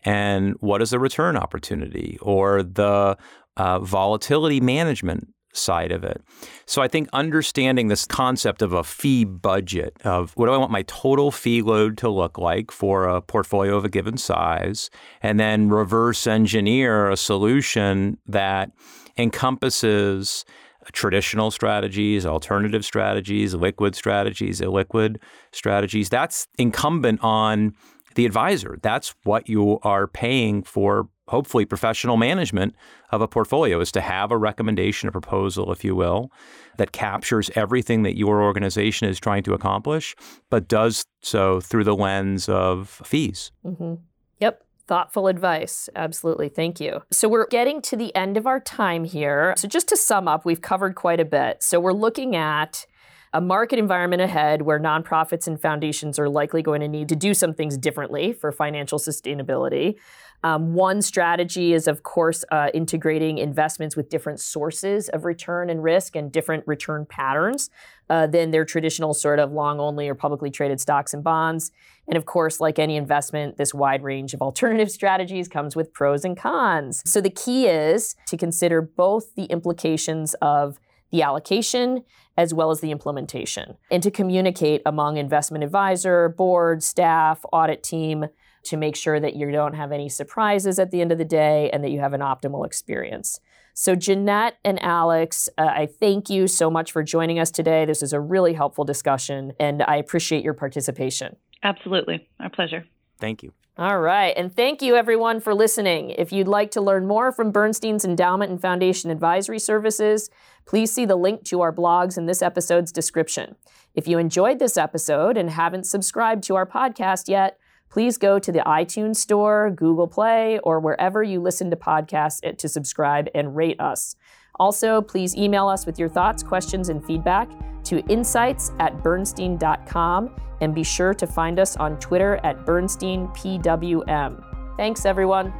And 0.03 0.55
what 0.59 0.81
is 0.81 0.91
the 0.91 0.99
return 0.99 1.37
opportunity 1.37 2.17
or 2.21 2.61
the 2.61 3.17
uh, 3.55 3.79
volatility 3.79 4.59
management 4.59 5.32
side 5.53 5.91
of 5.91 6.03
it. 6.03 6.21
So 6.65 6.81
I 6.81 6.87
think 6.87 7.07
understanding 7.13 7.87
this 7.87 8.05
concept 8.05 8.61
of 8.61 8.73
a 8.73 8.83
fee 8.83 9.23
budget 9.23 9.95
of 10.03 10.33
what 10.35 10.47
do 10.47 10.51
I 10.51 10.57
want 10.57 10.71
my 10.71 10.83
total 10.83 11.31
fee 11.31 11.61
load 11.61 11.97
to 11.99 12.09
look 12.09 12.37
like 12.37 12.71
for 12.71 13.05
a 13.05 13.21
portfolio 13.21 13.77
of 13.77 13.85
a 13.85 13.89
given 13.89 14.17
size, 14.17 14.89
and 15.21 15.39
then 15.39 15.69
reverse 15.69 16.27
engineer 16.27 17.09
a 17.09 17.17
solution 17.17 18.17
that 18.27 18.71
encompasses 19.17 20.43
traditional 20.91 21.49
strategies, 21.49 22.25
alternative 22.25 22.83
strategies, 22.83 23.53
liquid 23.53 23.95
strategies, 23.95 24.59
illiquid 24.59 25.17
strategies. 25.51 26.09
That's 26.09 26.47
incumbent 26.57 27.19
on 27.23 27.73
the 28.15 28.25
advisor. 28.25 28.77
That's 28.81 29.15
what 29.23 29.47
you 29.47 29.79
are 29.83 30.07
paying 30.07 30.63
for 30.63 31.07
hopefully 31.27 31.65
professional 31.65 32.17
management 32.17 32.75
of 33.11 33.21
a 33.21 33.27
portfolio 33.27 33.79
is 33.79 33.91
to 33.91 34.01
have 34.01 34.31
a 34.31 34.37
recommendation, 34.37 35.09
a 35.09 35.11
proposal, 35.11 35.71
if 35.71 35.83
you 35.83 35.95
will, 35.95 36.31
that 36.77 36.91
captures 36.91 37.49
everything 37.55 38.03
that 38.03 38.17
your 38.17 38.41
organization 38.41 39.07
is 39.07 39.19
trying 39.19 39.43
to 39.43 39.53
accomplish, 39.53 40.15
but 40.49 40.67
does 40.67 41.05
so 41.21 41.61
through 41.61 41.83
the 41.83 41.95
lens 41.95 42.49
of 42.49 43.01
fees. 43.05 43.51
Mm-hmm. 43.65 43.95
Yep. 44.39 44.63
Thoughtful 44.85 45.27
advice. 45.27 45.87
Absolutely. 45.95 46.49
Thank 46.49 46.81
you. 46.81 47.03
So, 47.09 47.29
we're 47.29 47.47
getting 47.47 47.81
to 47.83 47.95
the 47.95 48.13
end 48.15 48.35
of 48.35 48.45
our 48.45 48.59
time 48.59 49.05
here. 49.05 49.53
So, 49.57 49.67
just 49.67 49.87
to 49.89 49.97
sum 49.97 50.27
up, 50.27 50.43
we've 50.43 50.61
covered 50.61 50.95
quite 50.95 51.21
a 51.21 51.25
bit. 51.25 51.63
So, 51.63 51.79
we're 51.79 51.93
looking 51.93 52.35
at 52.35 52.85
a 53.33 53.41
market 53.41 53.79
environment 53.79 54.21
ahead 54.21 54.61
where 54.61 54.79
nonprofits 54.79 55.47
and 55.47 55.59
foundations 55.59 56.19
are 56.19 56.29
likely 56.29 56.61
going 56.61 56.81
to 56.81 56.87
need 56.87 57.09
to 57.09 57.15
do 57.15 57.33
some 57.33 57.53
things 57.53 57.77
differently 57.77 58.31
for 58.31 58.51
financial 58.51 58.99
sustainability. 58.99 59.95
Um, 60.43 60.73
one 60.73 61.01
strategy 61.01 61.73
is, 61.73 61.87
of 61.87 62.03
course, 62.03 62.43
uh, 62.51 62.69
integrating 62.73 63.37
investments 63.37 63.95
with 63.95 64.09
different 64.09 64.39
sources 64.39 65.09
of 65.09 65.23
return 65.23 65.69
and 65.69 65.81
risk 65.81 66.15
and 66.15 66.31
different 66.31 66.65
return 66.67 67.05
patterns 67.05 67.69
uh, 68.09 68.27
than 68.27 68.51
their 68.51 68.65
traditional 68.65 69.13
sort 69.13 69.39
of 69.39 69.51
long 69.51 69.79
only 69.79 70.09
or 70.09 70.15
publicly 70.15 70.51
traded 70.51 70.81
stocks 70.81 71.13
and 71.13 71.23
bonds. 71.23 71.71
And 72.07 72.17
of 72.17 72.25
course, 72.25 72.59
like 72.59 72.77
any 72.77 72.97
investment, 72.97 73.57
this 73.57 73.73
wide 73.73 74.03
range 74.03 74.33
of 74.33 74.41
alternative 74.41 74.91
strategies 74.99 75.47
comes 75.47 75.75
with 75.75 75.93
pros 75.93 76.25
and 76.25 76.35
cons. 76.35 77.01
So 77.09 77.21
the 77.21 77.29
key 77.29 77.67
is 77.67 78.15
to 78.27 78.37
consider 78.37 78.81
both 78.81 79.33
the 79.35 79.45
implications 79.45 80.35
of 80.35 80.77
the 81.13 81.21
allocation 81.21 82.03
as 82.35 82.53
well 82.53 82.71
as 82.71 82.81
the 82.81 82.89
implementation, 82.89 83.77
and 83.91 84.01
to 84.01 84.09
communicate 84.09 84.81
among 84.85 85.17
investment 85.17 85.63
advisor, 85.63 86.29
board, 86.29 86.81
staff, 86.81 87.45
audit 87.53 87.83
team 87.83 88.25
to 88.63 88.75
make 88.75 88.95
sure 88.95 89.19
that 89.19 89.35
you 89.35 89.51
don't 89.51 89.75
have 89.75 89.91
any 89.91 90.09
surprises 90.09 90.79
at 90.79 90.89
the 90.89 90.99
end 90.99 91.11
of 91.11 91.19
the 91.19 91.25
day 91.25 91.69
and 91.71 91.83
that 91.83 91.91
you 91.91 91.99
have 91.99 92.13
an 92.13 92.21
optimal 92.21 92.65
experience. 92.65 93.39
So, 93.75 93.95
Janette 93.95 94.57
and 94.63 94.81
Alex, 94.81 95.47
uh, 95.57 95.63
I 95.63 95.85
thank 95.85 96.29
you 96.29 96.47
so 96.47 96.71
much 96.71 96.91
for 96.91 97.03
joining 97.03 97.37
us 97.37 97.51
today. 97.51 97.85
This 97.85 98.01
is 98.01 98.13
a 98.13 98.19
really 98.19 98.53
helpful 98.53 98.83
discussion, 98.83 99.53
and 99.59 99.83
I 99.83 99.97
appreciate 99.97 100.43
your 100.43 100.53
participation. 100.53 101.35
Absolutely. 101.61 102.27
Our 102.39 102.49
pleasure. 102.49 102.85
Thank 103.19 103.43
you. 103.43 103.53
All 103.75 103.99
right. 103.99 104.33
And 104.37 104.55
thank 104.55 104.83
you, 104.83 104.95
everyone, 104.95 105.39
for 105.39 105.55
listening. 105.55 106.11
If 106.11 106.31
you'd 106.31 106.47
like 106.47 106.69
to 106.71 106.81
learn 106.81 107.07
more 107.07 107.31
from 107.31 107.51
Bernstein's 107.51 108.05
Endowment 108.05 108.51
and 108.51 108.61
Foundation 108.61 109.09
Advisory 109.09 109.57
Services, 109.57 110.29
please 110.65 110.93
see 110.93 111.05
the 111.05 111.15
link 111.15 111.43
to 111.45 111.61
our 111.61 111.73
blogs 111.73 112.15
in 112.15 112.27
this 112.27 112.43
episode's 112.43 112.91
description. 112.91 113.55
If 113.95 114.07
you 114.07 114.19
enjoyed 114.19 114.59
this 114.59 114.77
episode 114.77 115.37
and 115.37 115.49
haven't 115.49 115.87
subscribed 115.87 116.43
to 116.43 116.55
our 116.55 116.67
podcast 116.67 117.27
yet, 117.27 117.57
please 117.89 118.19
go 118.19 118.37
to 118.37 118.51
the 118.51 118.59
iTunes 118.59 119.15
Store, 119.15 119.71
Google 119.71 120.07
Play, 120.07 120.59
or 120.59 120.79
wherever 120.79 121.23
you 121.23 121.41
listen 121.41 121.71
to 121.71 121.75
podcasts 121.75 122.57
to 122.57 122.69
subscribe 122.69 123.27
and 123.33 123.55
rate 123.55 123.79
us. 123.79 124.15
Also, 124.59 125.01
please 125.01 125.35
email 125.35 125.67
us 125.67 125.87
with 125.87 125.97
your 125.97 126.09
thoughts, 126.09 126.43
questions, 126.43 126.89
and 126.89 127.03
feedback 127.03 127.49
to 127.85 128.05
insights 128.07 128.71
at 128.79 129.01
bernstein.com 129.01 130.29
and 130.63 130.73
be 130.73 130.83
sure 130.83 131.13
to 131.13 131.27
find 131.27 131.59
us 131.59 131.75
on 131.75 131.99
Twitter 131.99 132.39
at 132.43 132.65
BernsteinPWM. 132.65 134.77
Thanks, 134.77 135.05
everyone. 135.05 135.53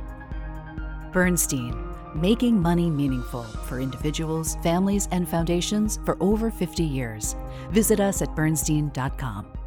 Bernstein, 1.11 1.75
making 2.15 2.59
money 2.59 2.89
meaningful 2.89 3.43
for 3.43 3.81
individuals, 3.81 4.55
families, 4.63 5.09
and 5.11 5.27
foundations 5.27 5.99
for 6.05 6.15
over 6.21 6.49
50 6.49 6.83
years. 6.83 7.35
Visit 7.69 7.99
us 7.99 8.21
at 8.21 8.33
bernstein.com. 8.33 9.62